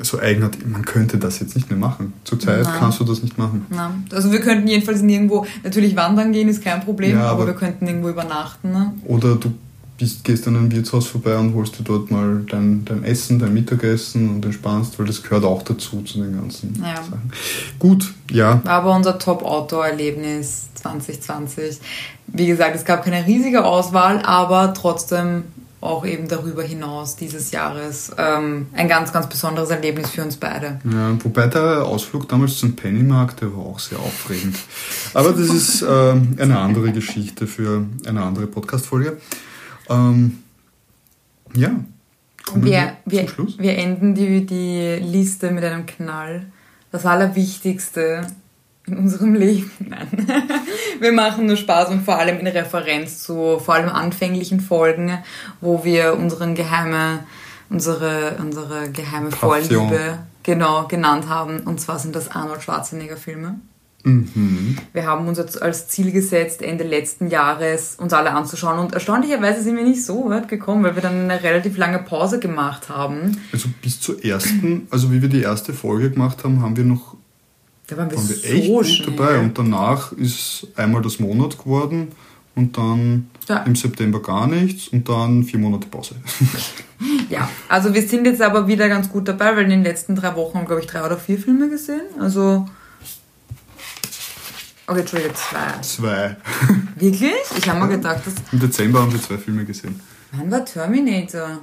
[0.05, 2.13] so eigenartig, man könnte das jetzt nicht mehr machen.
[2.23, 2.73] Zurzeit Nein.
[2.79, 3.65] kannst du das nicht machen.
[3.69, 4.05] Nein.
[4.11, 7.53] Also wir könnten jedenfalls nirgendwo, natürlich wandern gehen ist kein Problem, ja, aber, aber, wir
[7.53, 8.71] könnten irgendwo übernachten.
[8.71, 8.93] Ne?
[9.05, 9.53] Oder du
[9.97, 13.53] bist, gehst an ein Wirtshaus vorbei und holst dir dort mal dein, dein Essen, dein
[13.53, 16.95] Mittagessen und entspannst, weil das gehört auch dazu zu den ganzen Ja.
[16.95, 17.31] Sachen.
[17.79, 18.61] Gut, ja.
[18.63, 21.79] War aber unser Top-Outdoor-Erlebnis 2020.
[22.27, 25.43] Wie gesagt, es gab keine riesige Auswahl, aber trotzdem
[25.83, 30.79] auch eben darüber hinaus dieses Jahres ähm, ein ganz, ganz besonderes Erlebnis für uns beide.
[30.89, 34.55] Ja, wobei der Ausflug damals zum Pennymarkt, der war auch sehr aufregend.
[35.13, 39.17] Aber das ist ähm, eine andere Geschichte für eine andere Podcast-Folge.
[39.89, 40.39] Ähm,
[41.55, 41.71] ja,
[42.45, 43.59] kommen Wir, wir, zum Schluss.
[43.59, 46.47] wir enden die, die Liste mit einem Knall.
[46.91, 48.27] Das Allerwichtigste
[48.87, 49.71] in unserem Leben.
[49.79, 50.07] Nein.
[50.99, 55.17] Wir machen nur Spaß und vor allem in Referenz zu vor allem anfänglichen Folgen,
[55.61, 57.25] wo wir unseren geheime,
[57.69, 59.89] unsere, unsere geheime Passion.
[59.89, 61.61] Vorliebe genau genannt haben.
[61.61, 63.59] Und zwar sind das Arnold Schwarzenegger Filme.
[64.03, 64.77] Mhm.
[64.91, 68.79] Wir haben uns jetzt als Ziel gesetzt, Ende letzten Jahres uns alle anzuschauen.
[68.79, 72.39] Und erstaunlicherweise sind wir nicht so weit gekommen, weil wir dann eine relativ lange Pause
[72.39, 73.37] gemacht haben.
[73.53, 77.15] Also bis zur ersten, also wie wir die erste Folge gemacht haben, haben wir noch
[77.95, 79.15] Da waren wir, waren wir so echt gut schnell.
[79.15, 79.39] dabei.
[79.39, 82.11] Und danach ist einmal das Monat geworden
[82.55, 83.57] und dann Ja.
[83.63, 86.15] im September gar nichts und dann vier Monate Pause.
[87.29, 90.33] Ja, also wir sind jetzt aber wieder ganz gut dabei, weil in den letzten drei
[90.35, 92.01] Wochen haben, glaube ich, drei oder vier Filme gesehen.
[92.17, 92.65] Also.
[94.87, 95.81] Okay, Entschuldige, zwei.
[95.81, 96.37] Zwei.
[96.95, 97.33] Wirklich?
[97.57, 98.35] Ich habe mir gedacht, dass.
[98.51, 99.99] Im Dezember haben wir zwei Filme gesehen.
[100.31, 101.59] Wann war Terminator?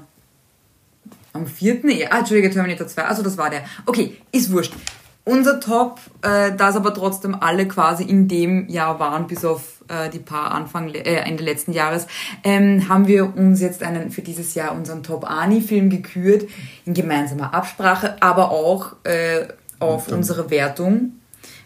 [1.32, 1.88] Am 4.
[1.90, 3.04] Ja, ah, Entschuldige, Terminator 2.
[3.04, 3.64] Also das war der.
[3.86, 4.72] Okay, ist wurscht.
[5.24, 9.84] Unser Top, äh, da es aber trotzdem alle quasi in dem Jahr waren, bis auf
[9.88, 12.06] äh, die paar Anfang, äh, Ende letzten Jahres,
[12.42, 16.48] ähm, haben wir uns jetzt einen für dieses Jahr unseren Top Ani-Film gekürt,
[16.86, 19.48] in gemeinsamer Absprache, aber auch äh,
[19.78, 21.19] auf unsere Wertung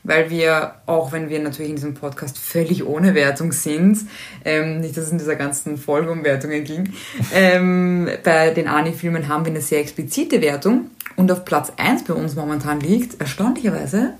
[0.04, 3.98] weil wir, auch wenn wir natürlich in diesem Podcast völlig ohne Wertung sind,
[4.44, 6.92] ähm, nicht, dass es in dieser ganzen Folge um Wertungen ging,
[7.32, 12.14] ähm, bei den Ani-Filmen haben wir eine sehr explizite Wertung und auf Platz 1 bei
[12.14, 14.14] uns momentan liegt, erstaunlicherweise,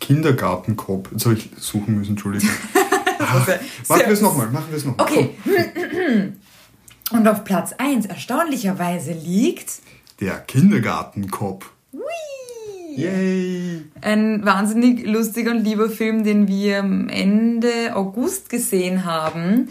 [0.00, 1.12] Kindergartenkopf.
[1.12, 2.48] Jetzt habe ich suchen müssen, Entschuldigung.
[3.18, 3.52] also
[3.88, 5.06] Machen wir es nochmal, machen wir es nochmal.
[5.06, 5.30] Okay.
[7.12, 9.80] Und auf Platz 1 erstaunlicherweise liegt
[10.20, 11.70] Der Kindergartenkopf.
[11.92, 12.39] Whee!
[13.00, 13.82] Yay!
[14.00, 19.68] Ein wahnsinnig lustiger und lieber Film, den wir Ende August gesehen haben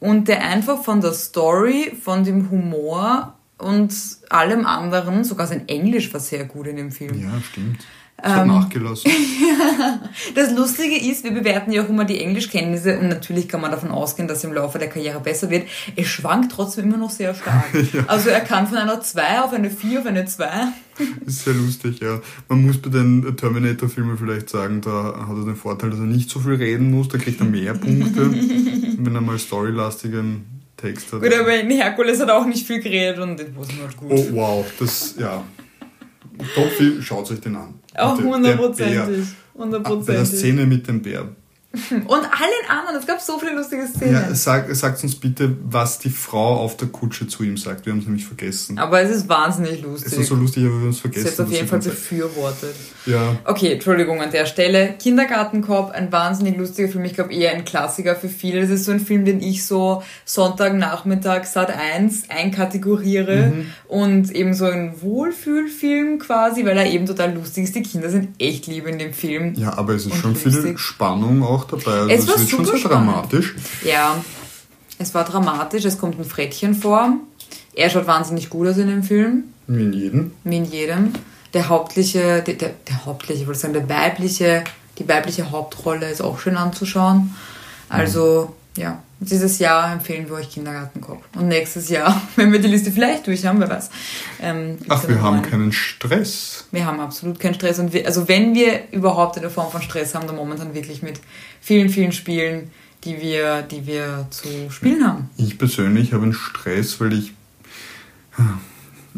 [0.00, 3.94] und der einfach von der Story, von dem Humor und
[4.30, 7.20] allem anderen, sogar sein Englisch war sehr gut in dem Film.
[7.20, 7.84] Ja, stimmt.
[8.22, 8.48] Ich Ähm.
[8.48, 9.10] nachgelassen.
[10.34, 13.90] Das Lustige ist, wir bewerten ja auch immer die Englischkenntnisse und natürlich kann man davon
[13.90, 15.66] ausgehen, dass im Laufe der Karriere besser wird.
[15.96, 17.64] Es schwankt trotzdem immer noch sehr stark.
[18.06, 20.46] Also er kann von einer 2 auf eine 4 auf eine 2.
[20.96, 22.20] Das ist sehr lustig, ja.
[22.48, 26.30] Man muss bei den Terminator-Filmen vielleicht sagen, da hat er den Vorteil, dass er nicht
[26.30, 30.44] so viel reden muss, da kriegt er mehr Punkte, wenn er mal storylastigen
[30.76, 31.22] Text hat.
[31.22, 34.10] Gut, aber in Herkules hat er auch nicht viel geredet und das war halt gut.
[34.10, 35.44] Oh, wow, das, ja.
[36.54, 37.74] Top-Film, schaut euch den an.
[37.96, 38.96] Auch Der- der hundertprozentig.
[38.96, 39.06] Bär.
[39.06, 40.38] Bei der Hundertprozentig.
[40.38, 41.28] Szene mit dem Bär.
[41.90, 44.14] Und allen anderen, es gab so viele lustige Szenen.
[44.14, 47.86] Ja, sag, sagt uns bitte, was die Frau auf der Kutsche zu ihm sagt.
[47.86, 48.76] Wir haben es nämlich vergessen.
[48.78, 50.18] aber es ist wahnsinnig Es lustig.
[50.18, 51.26] ist so lustig, aber wir haben es vergessen.
[51.26, 52.74] ist jetzt auf jeden Fall befürwortet.
[53.06, 54.94] Ja, Okay, Entschuldigung an der Stelle.
[54.98, 57.04] Kindergartenkorb, ein wahnsinnig lustiger Film.
[57.04, 58.62] Ich glaube eher ein Klassiker für viele.
[58.62, 63.66] Das ist so ein Film, den ich so Sonntagnachmittag Sat 1 einkategoriere Mhm.
[63.88, 67.74] und eben so ein Wohlfühlfilm quasi, weil er eben total lustig ist.
[67.76, 69.54] Die Kinder sind echt lieb in dem Film.
[69.54, 70.78] ja, aber es ist schon viel lustig.
[70.78, 71.92] Spannung auch dabei.
[72.00, 72.84] Also Es war wird schon spannend.
[72.84, 73.54] dramatisch.
[73.84, 74.16] Ja,
[74.98, 75.84] es war dramatisch.
[75.84, 77.14] Es kommt ein Frettchen vor.
[77.74, 79.44] Er schaut wahnsinnig gut aus in dem Film.
[79.66, 80.32] Wie in jedem.
[80.44, 81.12] wie in jedem.
[81.54, 84.64] Der hauptliche, der, der, der hauptliche, ich wollte sagen, der weibliche,
[84.98, 87.34] die weibliche Hauptrolle ist auch schön anzuschauen.
[87.88, 91.22] Also, ja, dieses Jahr empfehlen wir euch Kindergartenkopf.
[91.36, 93.90] Und nächstes Jahr, wenn wir die Liste vielleicht durch haben, wer weiß.
[94.40, 95.50] Ähm, Ach, wir haben einen.
[95.50, 96.66] keinen Stress.
[96.72, 97.78] Wir haben absolut keinen Stress.
[97.78, 101.20] Und wir, also wenn wir überhaupt eine Form von Stress haben, dann momentan wirklich mit
[101.60, 102.70] vielen, vielen Spielen,
[103.04, 105.30] die wir, die wir zu spielen haben.
[105.36, 107.32] Ich persönlich habe einen Stress, weil ich.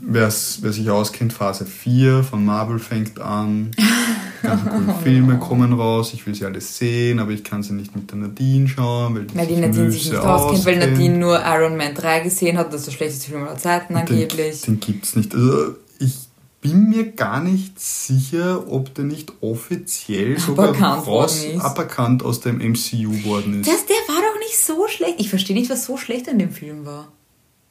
[0.05, 3.71] Wer sich auskennt, Phase 4 von Marvel fängt an.
[3.79, 6.13] Die ganzen coolen Filme kommen raus.
[6.13, 9.25] Ich will sie alle sehen, aber ich kann sie nicht mit der Nadine schauen, weil
[9.27, 10.79] die Weil die Nadine sich nicht auskennt, weil.
[10.79, 12.73] Nadine nur Iron Man 3 gesehen hat.
[12.73, 14.63] Das ist der schlechteste Film aller Zeiten angeblich.
[14.63, 15.35] Den, den gibt's nicht.
[15.37, 16.19] Also ich
[16.61, 22.59] bin mir gar nicht sicher, ob der nicht offiziell sogar Aberkannt raus aberkannt aus dem
[22.59, 23.71] MCU worden ist.
[23.71, 25.17] Das, der war doch nicht so schlecht.
[25.19, 27.13] Ich verstehe nicht, was so schlecht an dem Film war.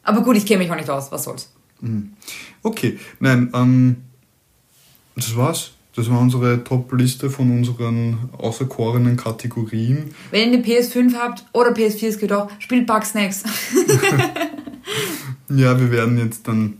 [0.03, 1.11] Aber gut, ich kenne mich auch nicht aus.
[1.11, 1.49] Was soll's?
[2.63, 3.97] Okay, nein, ähm,
[5.15, 5.71] das war's.
[5.93, 10.15] Das war unsere Top-Liste von unseren außerkorenen Kategorien.
[10.31, 13.43] Wenn ihr eine PS5 habt oder PS4, es geht auch, spielt Bugsnacks.
[15.49, 16.77] ja, wir werden jetzt dann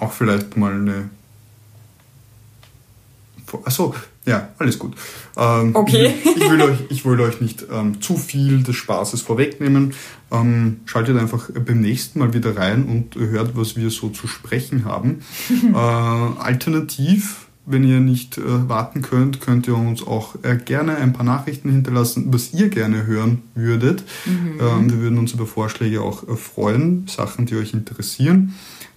[0.00, 1.10] auch vielleicht mal eine.
[3.64, 3.94] Achso,
[4.24, 4.94] ja, alles gut.
[5.36, 6.14] Ähm, okay.
[6.24, 9.94] Ich, ich, will euch, ich will euch nicht ähm, zu viel des Spaßes vorwegnehmen.
[10.32, 14.84] Ähm, schaltet einfach beim nächsten Mal wieder rein und hört, was wir so zu sprechen
[14.84, 15.20] haben.
[15.74, 21.12] äh, alternativ, wenn ihr nicht äh, warten könnt, könnt ihr uns auch äh, gerne ein
[21.12, 24.04] paar Nachrichten hinterlassen, was ihr gerne hören würdet.
[24.24, 24.58] Mhm.
[24.60, 28.54] Ähm, wir würden uns über Vorschläge auch äh, freuen, Sachen, die euch interessieren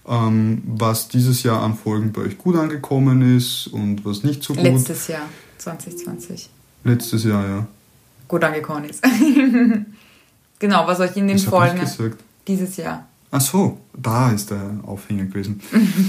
[0.08, 4.54] ähm, was dieses Jahr an Folgen bei euch gut angekommen ist und was nicht so
[4.54, 4.62] gut.
[4.62, 6.48] Letztes Jahr, 2020.
[6.84, 7.66] Letztes Jahr, ja.
[8.28, 9.04] Gut angekommen ist.
[10.58, 11.80] genau, was euch in den was Folgen
[12.46, 13.06] dieses Jahr.
[13.30, 15.60] Ach so, da ist der Aufhänger gewesen.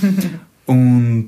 [0.65, 1.27] und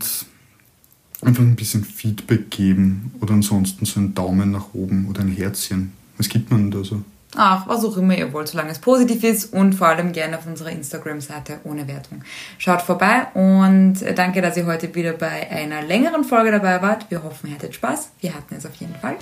[1.21, 5.91] einfach ein bisschen Feedback geben oder ansonsten so einen Daumen nach oben oder ein Herzchen.
[6.17, 7.01] Was gibt man da so?
[7.35, 10.47] Ach, was auch immer ihr wollt, solange es positiv ist und vor allem gerne auf
[10.47, 12.23] unserer Instagram-Seite ohne Wertung.
[12.57, 17.05] Schaut vorbei und danke, dass ihr heute wieder bei einer längeren Folge dabei wart.
[17.09, 18.09] Wir hoffen, ihr hattet Spaß.
[18.19, 19.15] Wir hatten es auf jeden Fall.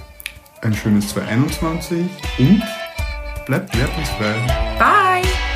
[0.62, 2.06] Ein schönes 2021
[2.40, 2.64] und
[3.48, 4.36] bleibt wertungsfrei.
[4.78, 5.47] Bye!